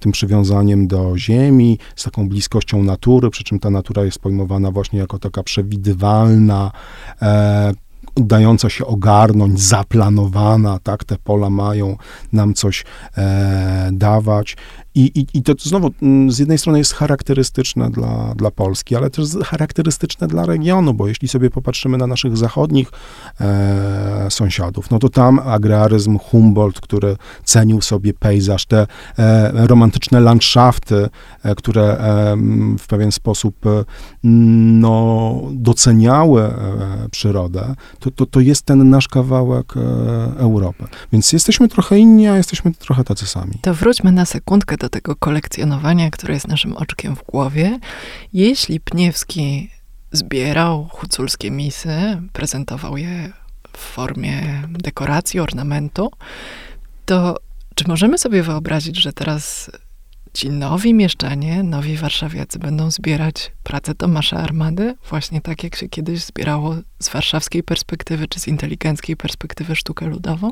tym 0.00 0.12
przywiązaniem 0.12 0.86
do 0.86 1.18
ziemi, 1.18 1.78
z 1.96 2.04
taką 2.04 2.28
bliskością 2.28 2.82
natury, 2.82 3.30
przy 3.30 3.44
czym 3.44 3.58
ta 3.58 3.70
natura 3.70 4.04
jest 4.04 4.18
pojmowana 4.18 4.70
właśnie 4.70 4.98
jako 4.98 5.18
taka 5.18 5.42
przewidywalna, 5.42 6.70
dająca 8.16 8.70
się 8.70 8.86
ogarnąć, 8.86 9.60
zaplanowana, 9.60 10.78
tak, 10.82 11.04
te 11.04 11.16
pola 11.24 11.50
mają 11.50 11.96
nam 12.32 12.54
coś 12.54 12.84
dawać. 13.92 14.56
I, 14.94 15.20
i, 15.20 15.26
I 15.38 15.42
to 15.42 15.52
znowu 15.60 15.90
mm, 16.02 16.30
z 16.30 16.38
jednej 16.38 16.58
strony 16.58 16.78
jest 16.78 16.94
charakterystyczne 16.94 17.90
dla, 17.90 18.34
dla 18.36 18.50
Polski, 18.50 18.96
ale 18.96 19.10
też 19.10 19.24
charakterystyczne 19.44 20.28
dla 20.28 20.46
regionu, 20.46 20.94
bo 20.94 21.08
jeśli 21.08 21.28
sobie 21.28 21.50
popatrzymy 21.50 21.98
na 21.98 22.06
naszych 22.06 22.36
zachodnich 22.36 22.90
e, 23.40 24.26
sąsiadów, 24.30 24.90
no 24.90 24.98
to 24.98 25.08
tam 25.08 25.38
agraryzm 25.38 26.18
Humboldt, 26.18 26.80
który 26.80 27.16
cenił 27.44 27.80
sobie 27.80 28.14
pejzaż, 28.14 28.66
te 28.66 28.86
e, 29.18 29.66
romantyczne 29.66 30.20
landschafty, 30.20 31.08
e, 31.42 31.54
które 31.54 31.82
e, 31.82 32.36
w 32.78 32.86
pewien 32.86 33.12
sposób 33.12 33.66
e, 33.66 33.84
no, 34.24 35.40
doceniały 35.52 36.42
e, 36.42 36.52
przyrodę, 37.10 37.74
to, 37.98 38.10
to, 38.10 38.26
to 38.26 38.40
jest 38.40 38.62
ten 38.62 38.90
nasz 38.90 39.08
kawałek 39.08 39.74
Europy. 40.36 40.84
Więc 41.12 41.32
jesteśmy 41.32 41.68
trochę 41.68 41.98
inni, 41.98 42.26
a 42.28 42.36
jesteśmy 42.36 42.74
trochę 42.74 43.04
tacy 43.04 43.26
sami. 43.26 43.52
To 43.62 43.74
wróćmy 43.74 44.12
na 44.12 44.24
sekundkę 44.24 44.76
do 44.82 44.88
tego 44.88 45.16
kolekcjonowania, 45.16 46.10
które 46.10 46.34
jest 46.34 46.48
naszym 46.48 46.76
oczkiem 46.76 47.16
w 47.16 47.22
głowie. 47.22 47.78
Jeśli 48.32 48.80
Pniewski 48.80 49.70
zbierał 50.12 50.88
huculskie 50.90 51.50
misy, 51.50 52.22
prezentował 52.32 52.96
je 52.96 53.32
w 53.72 53.78
formie 53.78 54.62
dekoracji, 54.68 55.40
ornamentu, 55.40 56.10
to 57.04 57.36
czy 57.74 57.88
możemy 57.88 58.18
sobie 58.18 58.42
wyobrazić, 58.42 58.96
że 58.96 59.12
teraz 59.12 59.70
ci 60.32 60.50
nowi 60.50 60.94
mieszczanie, 60.94 61.62
nowi 61.62 61.96
warszawiacy 61.96 62.58
będą 62.58 62.90
zbierać 62.90 63.52
pracę 63.62 63.94
Tomasza 63.94 64.36
Armady, 64.36 64.94
właśnie 65.08 65.40
tak 65.40 65.64
jak 65.64 65.76
się 65.76 65.88
kiedyś 65.88 66.24
zbierało 66.24 66.76
z 66.98 67.08
warszawskiej 67.08 67.62
perspektywy, 67.62 68.28
czy 68.28 68.40
z 68.40 68.48
inteligenckiej 68.48 69.16
perspektywy 69.16 69.76
sztukę 69.76 70.06
ludową? 70.06 70.50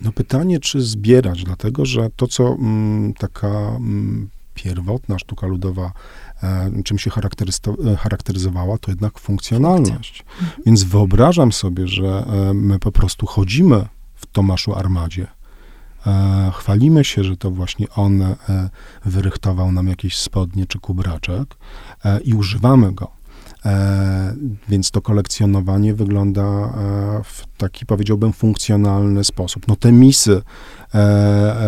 No 0.00 0.12
pytanie, 0.12 0.60
czy 0.60 0.82
zbierać, 0.82 1.44
dlatego 1.44 1.86
że 1.86 2.10
to, 2.16 2.26
co 2.26 2.54
mm, 2.54 3.14
taka 3.14 3.48
mm, 3.48 4.28
pierwotna 4.54 5.18
sztuka 5.18 5.46
ludowa 5.46 5.92
e, 6.42 6.82
czym 6.84 6.98
się 6.98 7.10
e, 7.10 7.96
charakteryzowała, 7.96 8.78
to 8.78 8.90
jednak 8.90 9.18
funkcjonalność. 9.18 10.24
Mhm. 10.40 10.62
Więc 10.66 10.82
wyobrażam 10.82 11.52
sobie, 11.52 11.88
że 11.88 12.24
e, 12.26 12.54
my 12.54 12.78
po 12.78 12.92
prostu 12.92 13.26
chodzimy 13.26 13.86
w 14.14 14.26
Tomaszu 14.26 14.74
Armadzie, 14.74 15.26
e, 16.06 16.50
chwalimy 16.54 17.04
się, 17.04 17.24
że 17.24 17.36
to 17.36 17.50
właśnie 17.50 17.90
on 17.90 18.24
wyrychtował 19.04 19.72
nam 19.72 19.88
jakieś 19.88 20.16
spodnie 20.16 20.66
czy 20.66 20.78
kubraczek 20.78 21.56
i 22.24 22.34
używamy 22.34 22.92
go 22.92 23.19
więc 24.68 24.90
to 24.90 25.02
kolekcjonowanie 25.02 25.94
wygląda 25.94 26.42
e, 26.42 26.70
w 27.24 27.44
taki, 27.56 27.86
powiedziałbym, 27.86 28.32
funkcjonalny 28.32 29.24
sposób. 29.24 29.68
No 29.68 29.76
te 29.76 29.92
misy, 29.92 30.42
e, 30.94 30.98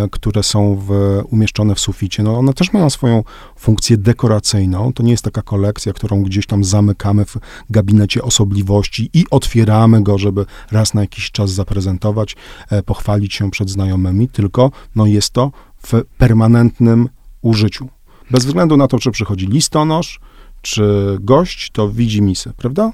e, 0.02 0.08
które 0.10 0.42
są 0.42 0.76
w, 0.76 1.20
umieszczone 1.30 1.74
w 1.74 1.80
suficie, 1.80 2.22
no 2.22 2.38
one 2.38 2.54
też 2.54 2.72
mają 2.72 2.90
swoją 2.90 3.24
funkcję 3.56 3.96
dekoracyjną. 3.96 4.92
To 4.92 5.02
nie 5.02 5.10
jest 5.10 5.24
taka 5.24 5.42
kolekcja, 5.42 5.92
którą 5.92 6.22
gdzieś 6.22 6.46
tam 6.46 6.64
zamykamy 6.64 7.24
w 7.24 7.36
gabinecie 7.70 8.22
osobliwości 8.22 9.10
i 9.12 9.24
otwieramy 9.30 10.02
go, 10.02 10.18
żeby 10.18 10.46
raz 10.70 10.94
na 10.94 11.00
jakiś 11.00 11.30
czas 11.30 11.50
zaprezentować, 11.50 12.36
e, 12.70 12.82
pochwalić 12.82 13.34
się 13.34 13.50
przed 13.50 13.70
znajomymi, 13.70 14.28
tylko 14.28 14.70
no 14.96 15.06
jest 15.06 15.30
to 15.30 15.50
w 15.86 15.92
permanentnym 16.18 17.08
użyciu. 17.42 17.88
Bez 18.30 18.44
względu 18.44 18.76
na 18.76 18.88
to, 18.88 18.98
czy 18.98 19.10
przychodzi 19.10 19.46
listonosz, 19.46 20.20
czy 20.62 21.16
gość, 21.20 21.70
to 21.70 21.88
widzi 21.88 22.22
misę, 22.22 22.52
prawda? 22.56 22.92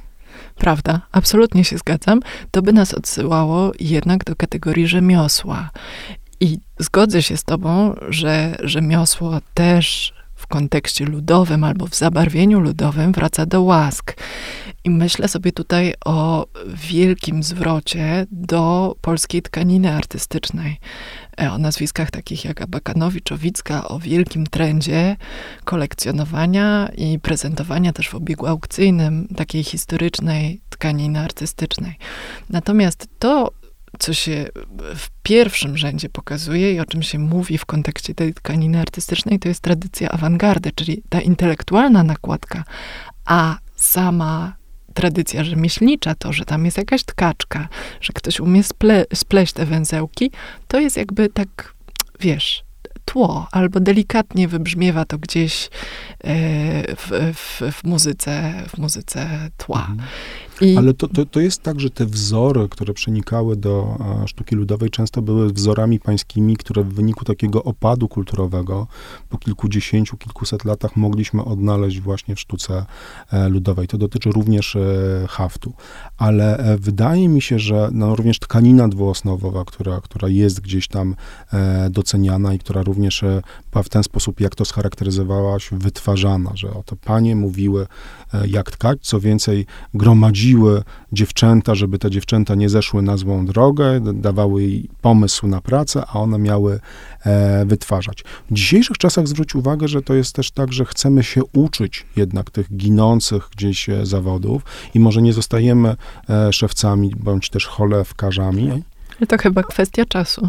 Prawda, 0.55 1.01
absolutnie 1.13 1.65
się 1.65 1.79
zgadzam. 1.79 2.21
To 2.51 2.63
by 2.63 2.73
nas 2.73 2.95
odsyłało 2.95 3.73
jednak 3.81 4.25
do 4.25 4.37
kategorii 4.37 4.89
rzemiosła. 4.89 5.71
I 6.41 6.59
zgodzę 6.79 7.23
się 7.23 7.37
z 7.37 7.45
Tobą, 7.45 7.95
że 8.09 8.57
rzemiosło 8.63 9.39
też 9.55 10.13
kontekście 10.49 11.05
ludowym 11.05 11.65
albo 11.65 11.87
w 11.87 11.95
zabarwieniu 11.95 12.61
ludowym 12.61 13.13
wraca 13.13 13.47
do 13.47 13.63
łask. 13.63 14.15
I 14.85 14.91
myślę 14.91 15.29
sobie 15.29 15.53
tutaj 15.53 15.95
o 16.05 16.47
wielkim 16.67 17.43
zwrocie 17.43 18.27
do 18.31 18.97
polskiej 19.01 19.43
tkaniny 19.43 19.93
artystycznej. 19.93 20.81
E, 21.41 21.53
o 21.53 21.59
nazwiskach 21.59 22.11
takich 22.11 22.45
jak 22.45 22.63
Abakanowicz, 22.63 23.33
Owicka, 23.33 23.89
o 23.89 23.99
wielkim 23.99 24.47
trendzie 24.47 25.17
kolekcjonowania 25.65 26.91
i 26.97 27.19
prezentowania 27.19 27.93
też 27.93 28.09
w 28.09 28.15
obiegu 28.15 28.47
aukcyjnym 28.47 29.29
takiej 29.37 29.65
historycznej 29.65 30.61
tkaniny 30.71 31.21
artystycznej. 31.21 31.99
Natomiast 32.51 33.09
to, 33.19 33.51
co 33.99 34.15
się 34.15 34.47
w 34.97 35.09
pierwszym 35.23 35.79
rzędzie 35.79 36.09
pokazuje 36.09 36.73
i 36.73 36.81
o 36.81 36.85
czym 36.85 37.03
się 37.03 37.19
mówi 37.19 37.59
w 37.59 37.67
kontekście 37.67 38.15
tej 38.15 38.35
tkaniny 38.35 38.81
artystycznej, 38.81 39.39
to 39.39 39.49
jest 39.49 39.61
tradycja 39.61 40.09
awangardy, 40.09 40.73
czyli 40.73 41.03
ta 41.09 41.21
intelektualna 41.21 42.03
nakładka, 42.03 42.65
a 43.25 43.59
sama 43.77 44.57
tradycja 44.95 45.45
rzemieślnicza, 45.45 46.15
to, 46.15 46.33
że 46.33 46.45
tam 46.45 46.65
jest 46.65 46.77
jakaś 46.77 47.05
tkaczka, 47.05 47.69
że 48.01 48.13
ktoś 48.13 48.41
umie 48.41 48.63
sple, 48.63 49.05
spleść 49.15 49.53
te 49.53 49.67
węzełki, 49.67 50.31
to 50.69 50.81
jest 50.81 50.97
jakby 50.97 51.29
tak, 51.29 51.75
wiesz, 52.21 52.65
tło, 53.05 53.49
albo 53.53 53.81
delikatnie 53.81 54.49
wybrzmiewa 54.49 55.05
to 55.05 55.19
gdzieś 55.19 55.67
e, 55.67 55.71
w, 56.97 57.35
w, 57.35 57.63
w 57.73 57.85
muzyce, 57.85 58.55
w 58.69 58.79
muzyce 58.79 59.51
tła. 59.57 59.87
Mhm. 59.91 60.09
I... 60.61 60.77
Ale 60.77 60.95
to, 60.95 61.09
to, 61.09 61.27
to 61.27 61.41
jest 61.41 61.63
tak, 61.63 61.81
że 61.81 61.91
te 61.91 62.07
wzory, 62.07 62.69
które 62.69 62.95
przenikały 62.95 63.57
do 63.57 63.99
sztuki 64.27 64.55
ludowej, 64.55 64.91
często 64.91 65.23
były 65.23 65.53
wzorami 65.53 66.01
pańskimi, 66.01 66.57
które 66.57 66.85
w 66.85 66.95
wyniku 66.95 67.25
takiego 67.25 67.65
opadu 67.65 68.09
kulturowego 68.09 68.87
po 69.29 69.39
kilkudziesięciu, 69.39 70.17
kilkuset 70.17 70.65
latach 70.65 70.97
mogliśmy 70.97 71.45
odnaleźć 71.45 72.01
właśnie 72.01 72.35
w 72.35 72.41
sztuce 72.41 72.87
e, 73.33 73.49
ludowej. 73.49 73.89
To 73.89 73.99
dotyczy 73.99 74.31
również 74.31 74.77
e, 74.77 74.81
haftu. 75.29 75.73
Ale 76.17 76.59
e, 76.59 76.79
wydaje 76.79 77.29
mi 77.29 77.43
się, 77.43 77.59
że 77.59 77.89
no, 77.93 78.17
również 78.17 78.39
tkanina 78.39 78.89
dwuosnowowa, 78.89 79.65
która, 79.65 80.01
która 80.01 80.29
jest 80.29 80.61
gdzieś 80.61 80.89
tam 80.89 81.15
doceniana 81.91 82.55
i 82.55 82.59
która 82.59 82.83
również 82.83 83.25
w 83.85 83.89
ten 83.89 84.03
sposób, 84.03 84.41
jak 84.41 84.55
to 84.55 84.65
scharakteryzowałaś, 84.65 85.69
wytwarzana, 85.73 86.51
że 86.55 86.71
oto 86.71 86.97
panie 86.97 87.37
mówiły, 87.37 87.87
jak 88.47 88.71
tkać, 88.71 88.99
co 89.03 89.21
więcej, 89.21 89.67
gromadziły 89.95 90.48
prowadziły 90.49 90.83
dziewczęta, 91.13 91.75
żeby 91.75 91.99
te 91.99 92.11
dziewczęta 92.11 92.55
nie 92.55 92.69
zeszły 92.69 93.03
na 93.03 93.17
złą 93.17 93.47
drogę, 93.47 94.01
dawały 94.15 94.63
jej 94.63 94.89
pomysł 95.03 95.47
na 95.47 95.61
pracę, 95.61 96.05
a 96.07 96.13
one 96.13 96.39
miały 96.39 96.81
e, 97.25 97.67
wytwarzać. 97.67 98.25
W 98.51 98.55
dzisiejszych 98.55 98.99
czasach 98.99 99.29
zwróć 99.29 99.55
uwagę, 99.55 99.89
że 99.89 100.03
to 100.03 100.15
jest 100.15 100.35
też 100.35 100.51
tak, 100.51 100.73
że 100.73 100.85
chcemy 100.85 101.23
się 101.23 101.45
uczyć 101.45 102.07
jednak 102.17 102.51
tych 102.51 102.77
ginących 102.77 103.49
gdzieś 103.57 103.89
e, 103.89 104.07
zawodów 104.07 104.63
i 104.95 105.01
może 105.01 105.23
nie 105.23 105.33
zostajemy 105.33 105.97
e, 106.29 106.53
szewcami 106.53 107.13
bądź 107.17 107.51
też 107.51 107.67
cholewkarzami, 107.67 108.83
to 109.27 109.39
chyba 109.39 109.63
kwestia 109.63 110.05
czasu. 110.05 110.49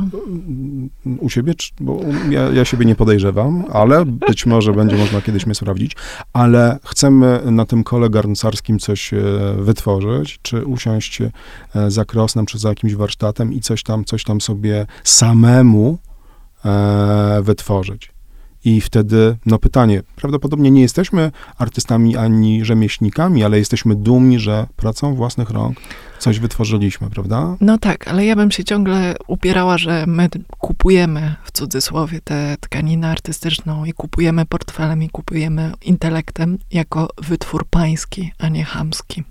U 1.20 1.30
siebie, 1.30 1.54
bo 1.80 2.00
ja, 2.30 2.42
ja 2.42 2.66
siebie 2.66 2.86
nie 2.86 2.96
podejrzewam, 2.96 3.64
ale 3.74 4.06
być 4.06 4.46
może 4.46 4.74
będzie 4.74 4.98
można 4.98 5.22
kiedyś 5.22 5.46
mnie 5.46 5.56
sprawdzić, 5.56 5.96
ale 6.34 6.80
chcemy 6.86 7.42
na 7.46 7.66
tym 7.66 7.84
kole 7.84 8.10
garncarskim 8.10 8.80
coś 8.80 9.14
e, 9.14 9.20
wytworzyć, 9.58 10.40
czy 10.42 10.66
usiąść 10.66 11.22
e, 11.22 11.32
za 11.88 12.06
krosnem, 12.06 12.46
czy 12.46 12.58
za 12.58 12.70
jakimś 12.70 12.96
warsztatem 12.96 13.54
i 13.54 13.60
coś 13.60 13.84
tam, 13.84 14.06
coś 14.06 14.24
tam 14.24 14.42
sobie 14.42 14.86
samemu 15.04 15.98
e, 16.66 17.42
wytworzyć. 17.44 18.19
I 18.66 18.82
wtedy, 18.82 19.38
no 19.46 19.60
pytanie, 19.60 20.04
prawdopodobnie 20.16 20.72
nie 20.72 20.82
jesteśmy 20.82 21.32
artystami 21.58 22.18
ani 22.18 22.66
rzemieślnikami, 22.66 23.44
ale 23.44 23.60
jesteśmy 23.60 23.96
dumni, 23.96 24.40
że 24.40 24.68
pracą 24.76 25.16
własnych 25.16 25.50
rąk 25.50 25.78
coś 26.20 26.40
wytworzyliśmy, 26.40 27.10
prawda? 27.10 27.56
No 27.62 27.78
tak, 27.78 28.08
ale 28.08 28.26
ja 28.26 28.36
bym 28.36 28.52
się 28.52 28.64
ciągle 28.64 29.16
upierała, 29.28 29.78
że 29.78 30.06
my 30.08 30.30
kupujemy 30.58 31.36
w 31.44 31.52
cudzysłowie 31.52 32.22
tę 32.22 32.58
tkaninę 32.60 33.12
artystyczną 33.12 33.86
i 33.86 33.94
kupujemy 33.94 34.46
portfelem 34.46 35.04
i 35.04 35.10
kupujemy 35.10 35.72
intelektem 35.82 36.58
jako 36.72 37.10
wytwór 37.18 37.66
pański, 37.70 38.32
a 38.38 38.50
nie 38.50 38.64
chamski. 38.64 39.24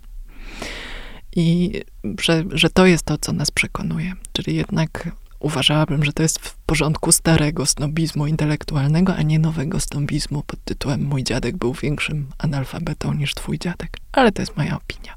I 1.37 1.73
że, 2.21 2.45
że 2.51 2.71
to 2.71 2.87
jest 2.87 3.05
to, 3.05 3.19
co 3.19 3.33
nas 3.33 3.51
przekonuje. 3.51 4.13
Czyli 4.33 4.57
jednak 4.57 5.11
uważałabym, 5.41 6.05
że 6.05 6.13
to 6.13 6.23
jest 6.23 6.39
w 6.39 6.57
porządku 6.57 7.13
starego 7.13 7.67
snobizmu 7.67 8.27
intelektualnego, 8.27 9.15
a 9.15 9.23
nie 9.23 9.39
nowego 9.39 9.81
snobizmu 9.81 10.43
pod 10.47 10.65
tytułem 10.65 11.05
Mój 11.05 11.25
dziadek 11.25 11.57
był 11.57 11.75
większym 11.75 12.27
analfabetą 12.39 13.15
niż 13.15 13.35
twój 13.35 13.59
dziadek. 13.59 13.97
Ale 14.13 14.33
to 14.33 14.43
jest 14.43 14.57
moja 14.57 14.77
opinia. 14.77 15.15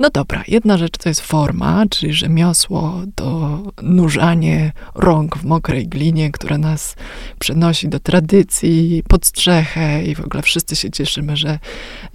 No 0.00 0.10
dobra, 0.10 0.44
jedna 0.48 0.78
rzecz 0.78 0.98
to 0.98 1.08
jest 1.08 1.20
forma, 1.20 1.84
czyli 1.90 2.12
rzemiosło, 2.12 3.02
to 3.14 3.62
nurzanie 3.82 4.72
rąk 4.94 5.38
w 5.38 5.44
mokrej 5.44 5.88
glinie, 5.88 6.30
które 6.30 6.58
nas 6.58 6.96
przenosi 7.38 7.88
do 7.88 8.00
tradycji, 8.00 9.02
pod 9.08 9.26
strzechę 9.26 10.04
i 10.04 10.14
w 10.14 10.20
ogóle 10.20 10.42
wszyscy 10.42 10.76
się 10.76 10.90
cieszymy, 10.90 11.36
że 11.36 11.58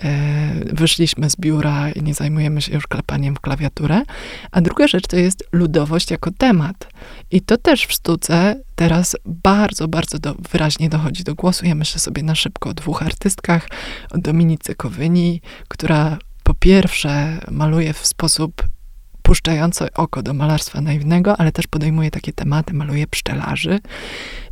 e, 0.03 0.73
wyszliśmy 0.73 1.29
z 1.29 1.35
biura 1.35 1.91
i 1.91 2.03
nie 2.03 2.13
zajmujemy 2.13 2.61
się 2.61 2.73
już 2.73 2.87
klepaniem 2.87 3.35
w 3.35 3.39
klawiaturę. 3.39 4.01
A 4.51 4.61
druga 4.61 4.87
rzecz 4.87 5.07
to 5.07 5.17
jest 5.17 5.43
ludowość 5.51 6.11
jako 6.11 6.31
temat. 6.31 6.87
I 7.31 7.41
to 7.41 7.57
też 7.57 7.85
w 7.85 7.91
sztuce 7.91 8.55
teraz 8.75 9.15
bardzo, 9.25 9.87
bardzo 9.87 10.19
do, 10.19 10.35
wyraźnie 10.51 10.89
dochodzi 10.89 11.23
do 11.23 11.35
głosu. 11.35 11.65
Ja 11.65 11.75
myślę 11.75 11.99
sobie 11.99 12.23
na 12.23 12.35
szybko 12.35 12.69
o 12.69 12.73
dwóch 12.73 13.03
artystkach, 13.03 13.69
o 14.11 14.17
Dominice 14.17 14.75
Kowyni, 14.75 15.41
która 15.67 16.17
po 16.45 16.53
pierwsze 16.53 17.39
maluje 17.51 17.93
w 17.93 18.05
sposób 18.05 18.63
puszczający 19.21 19.93
oko 19.93 20.23
do 20.23 20.33
malarstwa 20.33 20.81
naiwnego, 20.81 21.39
ale 21.39 21.51
też 21.51 21.67
podejmuje 21.67 22.11
takie 22.11 22.33
tematy, 22.33 22.73
maluje 22.73 23.07
pszczelarzy. 23.07 23.79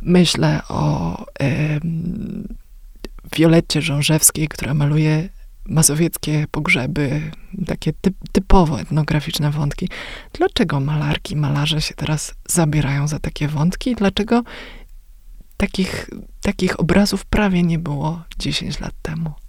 Myślę 0.02 0.60
o 0.68 1.20
y, 1.22 1.80
Violetcie 3.36 3.82
Żążewskiej, 3.82 4.48
która 4.48 4.74
maluje 4.74 5.28
mazowieckie 5.66 6.46
pogrzeby, 6.50 7.30
takie 7.66 7.92
typ, 7.92 8.14
typowo 8.32 8.80
etnograficzne 8.80 9.50
wątki. 9.50 9.88
Dlaczego 10.32 10.80
malarki, 10.80 11.36
malarze 11.36 11.80
się 11.80 11.94
teraz 11.94 12.34
zabierają 12.48 13.08
za 13.08 13.18
takie 13.18 13.48
wątki? 13.48 13.94
Dlaczego 13.94 14.42
takich, 15.56 16.10
takich 16.42 16.80
obrazów 16.80 17.24
prawie 17.24 17.62
nie 17.62 17.78
było 17.78 18.22
10 18.38 18.80
lat 18.80 18.94
temu? 19.02 19.43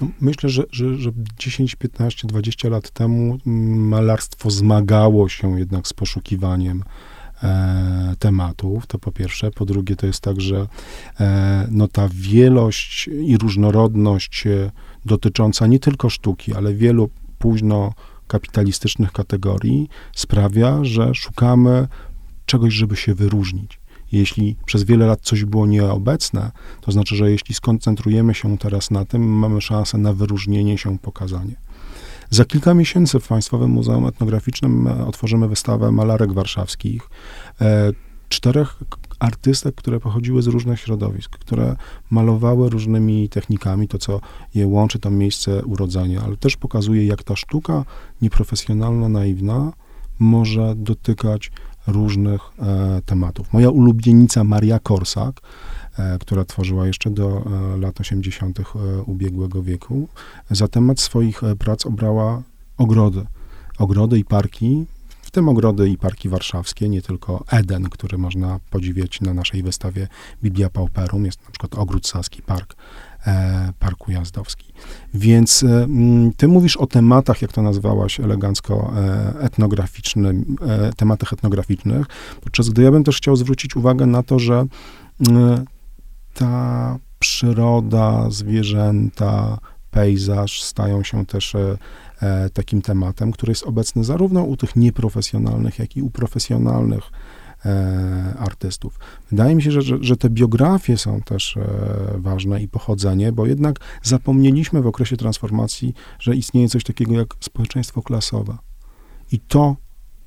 No, 0.00 0.08
myślę, 0.20 0.48
że, 0.48 0.62
że, 0.70 0.96
że 0.96 1.10
10, 1.38 1.76
15, 1.76 2.28
20 2.28 2.68
lat 2.68 2.90
temu 2.90 3.38
malarstwo 3.76 4.50
zmagało 4.50 5.28
się 5.28 5.58
jednak 5.58 5.88
z 5.88 5.92
poszukiwaniem 5.92 6.82
e, 7.42 8.14
tematów, 8.18 8.86
to 8.86 8.98
po 8.98 9.12
pierwsze. 9.12 9.50
Po 9.50 9.64
drugie, 9.64 9.96
to 9.96 10.06
jest 10.06 10.20
tak, 10.20 10.40
że 10.40 10.66
e, 11.20 11.68
no, 11.70 11.88
ta 11.88 12.08
wielość 12.12 13.08
i 13.08 13.38
różnorodność 13.38 14.46
e, 14.46 14.70
dotycząca 15.04 15.66
nie 15.66 15.78
tylko 15.78 16.10
sztuki, 16.10 16.54
ale 16.54 16.74
wielu 16.74 17.10
późno 17.38 17.92
kapitalistycznych 18.26 19.12
kategorii 19.12 19.88
sprawia, 20.14 20.84
że 20.84 21.14
szukamy 21.14 21.88
czegoś, 22.46 22.74
żeby 22.74 22.96
się 22.96 23.14
wyróżnić. 23.14 23.78
Jeśli 24.12 24.56
przez 24.64 24.84
wiele 24.84 25.06
lat 25.06 25.20
coś 25.22 25.44
było 25.44 25.66
nieobecne, 25.66 26.50
to 26.80 26.92
znaczy, 26.92 27.16
że 27.16 27.30
jeśli 27.30 27.54
skoncentrujemy 27.54 28.34
się 28.34 28.58
teraz 28.58 28.90
na 28.90 29.04
tym, 29.04 29.22
mamy 29.22 29.60
szansę 29.60 29.98
na 29.98 30.12
wyróżnienie 30.12 30.78
się, 30.78 30.98
pokazanie. 30.98 31.56
Za 32.30 32.44
kilka 32.44 32.74
miesięcy 32.74 33.20
w 33.20 33.28
Państwowym 33.28 33.70
Muzeum 33.70 34.06
Etnograficznym 34.06 34.86
e, 34.86 35.06
otworzymy 35.06 35.48
wystawę 35.48 35.92
malarek 35.92 36.32
warszawskich. 36.32 37.02
E, 37.60 37.92
czterech 38.28 38.76
artystek, 39.18 39.74
które 39.74 40.00
pochodziły 40.00 40.42
z 40.42 40.46
różnych 40.46 40.80
środowisk, 40.80 41.38
które 41.38 41.76
malowały 42.10 42.70
różnymi 42.70 43.28
technikami, 43.28 43.88
to 43.88 43.98
co 43.98 44.20
je 44.54 44.66
łączy, 44.66 44.98
to 44.98 45.10
miejsce 45.10 45.64
urodzenia, 45.64 46.22
ale 46.24 46.36
też 46.36 46.56
pokazuje, 46.56 47.06
jak 47.06 47.22
ta 47.22 47.36
sztuka 47.36 47.84
nieprofesjonalna, 48.22 49.08
naiwna 49.08 49.72
może 50.18 50.74
dotykać 50.76 51.50
różnych 51.86 52.40
e, 52.58 53.02
tematów. 53.06 53.52
Moja 53.52 53.70
ulubienica 53.70 54.44
Maria 54.44 54.78
Korsak, 54.78 55.40
e, 55.98 56.18
która 56.18 56.44
tworzyła 56.44 56.86
jeszcze 56.86 57.10
do 57.10 57.44
e, 57.74 57.76
lat 57.76 58.00
80. 58.00 58.60
E, 58.60 58.62
ubiegłego 59.02 59.62
wieku, 59.62 60.08
za 60.50 60.68
temat 60.68 61.00
swoich 61.00 61.40
prac 61.58 61.86
obrała 61.86 62.42
ogrody. 62.76 63.26
Ogrody 63.78 64.18
i 64.18 64.24
parki 64.24 64.86
w 65.26 65.30
tym 65.30 65.48
ogrody 65.48 65.88
i 65.88 65.98
parki 65.98 66.28
warszawskie, 66.28 66.88
nie 66.88 67.02
tylko 67.02 67.44
Eden, 67.50 67.88
który 67.88 68.18
można 68.18 68.60
podziwiać 68.70 69.20
na 69.20 69.34
naszej 69.34 69.62
wystawie 69.62 70.08
Biblia 70.42 70.70
Pauperum, 70.70 71.24
jest 71.24 71.44
na 71.44 71.50
przykład 71.50 71.74
Ogród 71.74 72.06
Saski, 72.06 72.42
Park, 72.42 72.76
Parku 73.78 74.10
Jazdowski. 74.10 74.72
Więc 75.14 75.62
e, 75.62 75.88
ty 76.36 76.48
mówisz 76.48 76.76
o 76.76 76.86
tematach, 76.86 77.42
jak 77.42 77.52
to 77.52 77.62
nazwałaś 77.62 78.20
elegancko, 78.20 78.92
e, 78.96 79.40
etnograficznym, 79.40 80.56
e, 80.66 80.92
tematach 80.92 81.32
etnograficznych, 81.32 82.06
podczas 82.40 82.68
gdy 82.68 82.82
ja 82.82 82.90
bym 82.90 83.04
też 83.04 83.16
chciał 83.16 83.36
zwrócić 83.36 83.76
uwagę 83.76 84.06
na 84.06 84.22
to, 84.22 84.38
że 84.38 84.64
e, 85.28 85.64
ta 86.34 86.98
przyroda, 87.18 88.30
zwierzęta, 88.30 89.58
pejzaż 89.90 90.62
stają 90.62 91.02
się 91.02 91.26
też 91.26 91.54
e, 91.54 91.78
e, 92.22 92.50
takim 92.50 92.82
tematem, 92.82 93.32
który 93.32 93.50
jest 93.50 93.62
obecny 93.62 94.04
zarówno 94.04 94.42
u 94.42 94.56
tych 94.56 94.76
nieprofesjonalnych, 94.76 95.78
jak 95.78 95.96
i 95.96 96.02
u 96.02 96.10
profesjonalnych 96.10 97.04
e, 97.04 97.35
artystów. 98.38 98.98
Wydaje 99.30 99.54
mi 99.54 99.62
się, 99.62 99.70
że, 99.70 99.82
że, 99.82 99.96
że 100.00 100.16
te 100.16 100.30
biografie 100.30 100.96
są 100.96 101.20
też 101.20 101.56
e, 101.56 101.62
ważne 102.16 102.62
i 102.62 102.68
pochodzenie, 102.68 103.32
bo 103.32 103.46
jednak 103.46 103.78
zapomnieliśmy 104.02 104.82
w 104.82 104.86
okresie 104.86 105.16
transformacji, 105.16 105.94
że 106.18 106.36
istnieje 106.36 106.68
coś 106.68 106.84
takiego 106.84 107.14
jak 107.14 107.34
społeczeństwo 107.40 108.02
klasowe. 108.02 108.58
I 109.32 109.40
to 109.40 109.76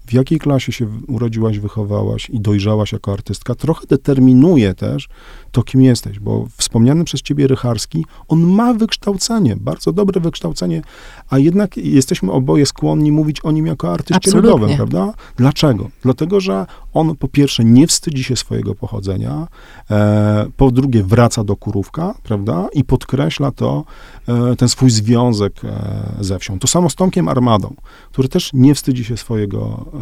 w 0.09 0.13
jakiej 0.13 0.39
klasie 0.39 0.71
się 0.71 0.87
urodziłaś, 1.07 1.59
wychowałaś 1.59 2.29
i 2.29 2.39
dojrzałaś 2.39 2.91
jako 2.91 3.13
artystka, 3.13 3.55
trochę 3.55 3.87
determinuje 3.87 4.73
też 4.73 5.09
to, 5.51 5.63
kim 5.63 5.81
jesteś, 5.81 6.19
bo 6.19 6.47
wspomniany 6.57 7.03
przez 7.03 7.21
ciebie 7.21 7.47
Rycharski, 7.47 8.05
on 8.27 8.39
ma 8.39 8.73
wykształcenie, 8.73 9.55
bardzo 9.55 9.93
dobre 9.93 10.21
wykształcenie, 10.21 10.81
a 11.29 11.37
jednak 11.37 11.77
jesteśmy 11.77 12.31
oboje 12.31 12.65
skłonni 12.65 13.11
mówić 13.11 13.45
o 13.45 13.51
nim 13.51 13.65
jako 13.67 13.93
artyście 13.93 14.31
ludowym, 14.31 14.75
prawda? 14.75 15.13
Dlaczego? 15.37 15.89
Dlatego, 16.03 16.39
że 16.39 16.65
on 16.93 17.15
po 17.15 17.27
pierwsze 17.27 17.63
nie 17.63 17.87
wstydzi 17.87 18.23
się 18.23 18.35
swojego 18.35 18.75
pochodzenia, 18.75 19.47
e, 19.91 20.45
po 20.57 20.71
drugie 20.71 21.03
wraca 21.03 21.43
do 21.43 21.55
Kurówka, 21.55 22.15
prawda? 22.23 22.67
I 22.73 22.83
podkreśla 22.83 23.51
to, 23.51 23.83
e, 24.27 24.55
ten 24.55 24.69
swój 24.69 24.89
związek 24.89 25.65
e, 25.65 25.69
ze 26.19 26.39
wsią. 26.39 26.59
To 26.59 26.67
samo 26.67 26.89
z 26.89 26.95
Tomkiem 26.95 27.27
Armadą, 27.27 27.75
który 28.11 28.29
też 28.29 28.51
nie 28.53 28.75
wstydzi 28.75 29.03
się 29.03 29.17
swojego 29.17 29.85
e, 29.93 29.98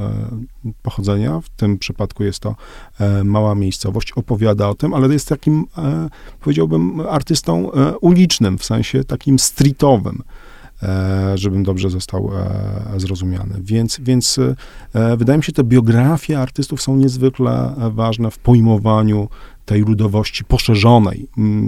pochodzenia, 0.82 1.42
w 1.42 1.50
tym 1.50 1.78
przypadku 1.78 2.24
jest 2.24 2.40
to 2.40 2.56
e, 3.00 3.24
mała 3.24 3.56
miejscowość, 3.56 4.12
opowiada 4.12 4.70
o 4.70 4.76
tym, 4.76 4.94
ale 4.94 5.14
jest 5.14 5.30
takim, 5.30 5.66
e, 5.78 6.10
powiedziałbym, 6.40 7.00
artystą 7.00 7.72
e, 7.72 7.98
ulicznym, 7.98 8.58
w 8.58 8.66
sensie 8.66 9.04
takim 9.04 9.40
streetowym, 9.40 10.24
e, 10.84 11.38
żebym 11.38 11.64
dobrze 11.64 11.90
został 11.90 12.32
e, 12.96 13.00
zrozumiany. 13.00 13.56
Więc, 13.62 14.00
więc 14.02 14.40
e, 14.94 15.18
wydaje 15.18 15.38
mi 15.38 15.44
się, 15.44 15.52
te 15.52 15.64
biografie 15.64 16.40
artystów 16.40 16.82
są 16.82 16.96
niezwykle 16.96 17.76
e, 17.78 17.90
ważne 17.90 18.32
w 18.32 18.40
pojmowaniu 18.40 19.28
tej 19.68 19.82
ludowości 19.82 20.44
poszerzonej, 20.44 21.28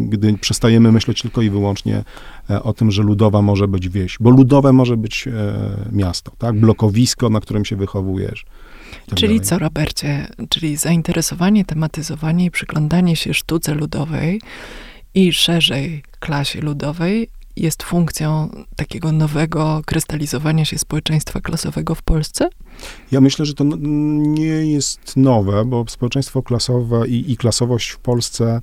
gdy 0.10 0.38
przestajemy 0.38 0.92
myśleć 0.92 1.22
tylko 1.22 1.42
i 1.42 1.50
wyłącznie 1.50 1.96
e, 1.98 2.04
o 2.64 2.74
tym, 2.74 2.92
że 2.92 3.04
ludowa 3.04 3.42
może 3.42 3.68
być 3.68 3.90
wieś, 3.90 4.18
bo 4.20 4.30
ludowe 4.30 4.74
może 4.74 4.98
być 4.98 5.28
e, 5.28 5.32
miasto, 5.92 6.32
tak? 6.38 6.60
Blokowisko, 6.60 7.30
na 7.30 7.40
którym 7.40 7.66
się 7.66 7.76
wychowujesz. 7.76 8.46
tak 9.08 9.20
Czyli 9.20 9.36
dalej. 9.36 9.48
co, 9.48 9.60
Robercie? 9.60 10.28
Czyli 10.50 10.78
zainteresowanie, 10.78 11.66
tematyzowanie 11.66 12.46
i 12.46 12.52
przyglądanie 12.52 13.16
się 13.16 13.34
sztuce 13.34 13.74
ludowej 13.74 14.42
i 15.14 15.34
szerzej 15.34 16.04
klasie 16.20 16.62
ludowej 16.62 17.30
jest 17.60 17.84
funkcją 17.84 18.50
takiego 18.76 19.12
nowego 19.12 19.82
krystalizowania 19.86 20.65
się 20.65 20.78
społeczeństwa 20.78 21.41
klasowego 21.41 21.95
w 21.95 22.02
Polsce? 22.02 22.50
Ja 23.12 23.22
myślę, 23.22 23.45
że 23.45 23.54
to 23.54 23.63
nie 23.63 24.45
jest 24.45 25.17
nowe, 25.17 25.65
bo 25.65 25.86
społeczeństwo 25.88 26.43
klasowe 26.43 27.08
i, 27.08 27.32
i 27.32 27.38
klasowość 27.38 27.89
w 27.89 28.00
Polsce 28.00 28.62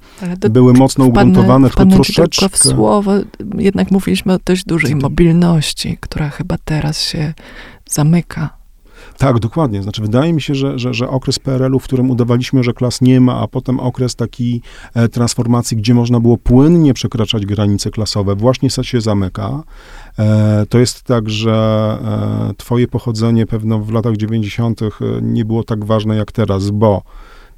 były 0.51 0.73
mocno 0.73 1.05
wpadnę- 1.05 1.09
ugruntowane, 1.11 1.69
tylko 1.69 1.83
wpadnę 1.83 2.05
ci 2.05 2.15
troszeczkę... 2.15 2.49
tylko 2.49 2.57
w 2.57 2.59
słowo, 2.59 3.13
jednak 3.59 3.91
mówiliśmy 3.91 4.33
o 4.33 4.39
dość 4.45 4.65
dużej 4.65 4.95
mobilności, 4.97 5.99
która 6.01 6.31
chyba 6.31 6.57
teraz 6.65 7.01
się 7.03 7.35
zamyka. 7.87 8.57
Tak, 9.19 9.39
dokładnie. 9.39 9.83
Znaczy, 9.83 10.03
wydaje 10.03 10.33
mi 10.33 10.43
się, 10.43 10.55
że, 10.55 10.79
że, 10.79 10.95
że 10.95 11.09
okres 11.09 11.39
PRL-u, 11.39 11.79
w 11.79 11.85
którym 11.85 12.11
udawaliśmy, 12.11 12.63
że 12.65 12.73
klas 12.73 13.01
nie 13.01 13.21
ma, 13.21 13.41
a 13.41 13.49
potem 13.49 13.81
okres 13.81 14.17
takiej 14.17 14.63
e, 14.95 15.09
transformacji, 15.09 15.77
gdzie 15.77 15.95
można 15.95 16.21
było 16.21 16.37
płynnie 16.37 16.95
przekraczać 16.95 17.47
granice 17.47 17.91
klasowe, 17.91 18.35
właśnie 18.35 18.71
się 18.71 19.01
zamyka. 19.01 19.63
E, 20.19 20.67
to 20.69 20.79
jest 20.79 21.03
tak, 21.03 21.31
że 21.31 21.53
e, 22.51 22.55
twoje 22.55 22.89
pochodzenie 22.89 23.47
pewno 23.47 23.79
w 23.79 23.93
latach 23.93 24.17
90. 24.17 24.81
nie 25.23 25.45
było 25.45 25.65
tak 25.65 25.85
ważne 25.85 26.17
jak 26.17 26.33
teraz, 26.33 26.71
bo 26.71 27.03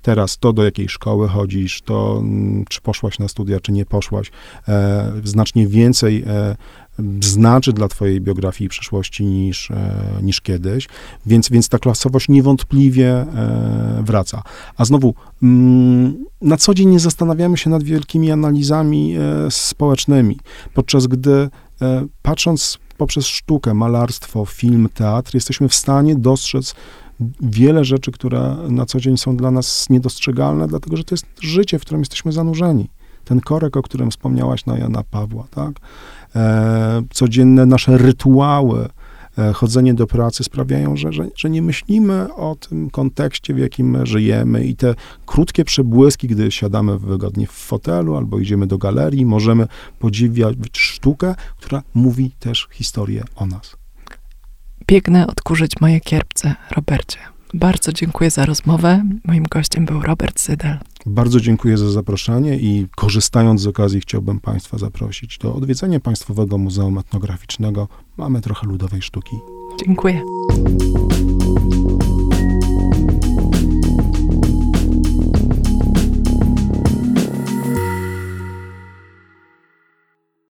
teraz 0.02 0.38
to, 0.38 0.52
do 0.52 0.64
jakiej 0.64 0.88
szkoły 0.88 1.28
chodzisz, 1.28 1.82
to 1.82 2.18
mm, 2.20 2.64
czy 2.68 2.80
poszłaś 2.80 3.18
na 3.18 3.28
studia, 3.28 3.60
czy 3.60 3.72
nie 3.72 3.86
poszłaś, 3.86 4.30
e, 4.68 5.12
znacznie 5.24 5.66
więcej 5.66 6.24
e, 6.26 6.56
znaczy 7.20 7.72
dla 7.72 7.88
twojej 7.88 8.20
biografii 8.20 8.66
i 8.66 8.68
przyszłości 8.68 9.24
niż, 9.24 9.70
e, 9.70 10.04
niż 10.22 10.40
kiedyś, 10.40 10.88
więc, 11.26 11.48
więc 11.48 11.68
ta 11.68 11.78
klasowość 11.78 12.28
niewątpliwie 12.28 13.10
e, 13.10 14.02
wraca. 14.06 14.42
A 14.76 14.84
znowu, 14.84 15.14
mm, 15.42 16.24
na 16.42 16.56
co 16.56 16.74
dzień 16.74 16.88
nie 16.88 17.00
zastanawiamy 17.00 17.56
się 17.56 17.70
nad 17.70 17.82
wielkimi 17.82 18.30
analizami 18.30 19.16
e, 19.16 19.50
społecznymi, 19.50 20.38
podczas 20.74 21.06
gdy 21.06 21.48
patrząc 22.22 22.78
poprzez 22.96 23.26
sztukę, 23.26 23.74
malarstwo, 23.74 24.44
film, 24.44 24.88
teatr, 24.94 25.34
jesteśmy 25.34 25.68
w 25.68 25.74
stanie 25.74 26.16
dostrzec 26.16 26.74
wiele 27.40 27.84
rzeczy, 27.84 28.12
które 28.12 28.56
na 28.68 28.86
co 28.86 29.00
dzień 29.00 29.16
są 29.16 29.36
dla 29.36 29.50
nas 29.50 29.90
niedostrzegalne, 29.90 30.68
dlatego 30.68 30.96
że 30.96 31.04
to 31.04 31.14
jest 31.14 31.26
życie, 31.40 31.78
w 31.78 31.82
którym 31.82 32.00
jesteśmy 32.00 32.32
zanurzeni. 32.32 32.88
Ten 33.28 33.40
korek, 33.40 33.76
o 33.76 33.82
którym 33.82 34.10
wspomniałaś 34.10 34.66
na 34.66 34.78
Jana 34.78 35.02
Pawła, 35.02 35.46
tak? 35.50 35.72
E, 36.36 37.02
codzienne 37.10 37.66
nasze 37.66 37.98
rytuały, 37.98 38.88
e, 39.38 39.52
chodzenie 39.52 39.94
do 39.94 40.06
pracy 40.06 40.44
sprawiają, 40.44 40.96
że, 40.96 41.12
że, 41.12 41.26
że 41.36 41.50
nie 41.50 41.62
myślimy 41.62 42.34
o 42.34 42.56
tym 42.68 42.90
kontekście, 42.90 43.54
w 43.54 43.58
jakim 43.58 43.90
my 43.90 44.06
żyjemy 44.06 44.64
i 44.64 44.76
te 44.76 44.94
krótkie 45.26 45.64
przebłyski, 45.64 46.28
gdy 46.28 46.50
siadamy 46.50 46.98
wygodnie 46.98 47.46
w 47.46 47.52
fotelu 47.52 48.16
albo 48.16 48.38
idziemy 48.38 48.66
do 48.66 48.78
galerii, 48.78 49.26
możemy 49.26 49.66
podziwiać 49.98 50.56
sztukę, 50.72 51.34
która 51.56 51.82
mówi 51.94 52.30
też 52.38 52.68
historię 52.72 53.24
o 53.36 53.46
nas. 53.46 53.76
Biegnę 54.86 55.26
odkurzyć 55.26 55.72
moje 55.80 56.00
kierpce, 56.00 56.54
Robercie. 56.76 57.18
Bardzo 57.54 57.92
dziękuję 57.92 58.30
za 58.30 58.46
rozmowę. 58.46 59.02
Moim 59.24 59.44
gościem 59.50 59.84
był 59.84 60.02
Robert 60.02 60.40
Sydel. 60.40 60.78
Bardzo 61.08 61.40
dziękuję 61.40 61.78
za 61.78 61.90
zaproszenie 61.90 62.56
i 62.56 62.86
korzystając 62.96 63.60
z 63.60 63.66
okazji 63.66 64.00
chciałbym 64.00 64.40
Państwa 64.40 64.78
zaprosić 64.78 65.38
do 65.38 65.54
odwiedzenia 65.54 66.00
Państwowego 66.00 66.58
Muzeum 66.58 66.98
Etnograficznego. 66.98 67.88
Mamy 68.16 68.40
trochę 68.40 68.66
ludowej 68.66 69.02
sztuki. 69.02 69.36
Dziękuję. 69.86 70.22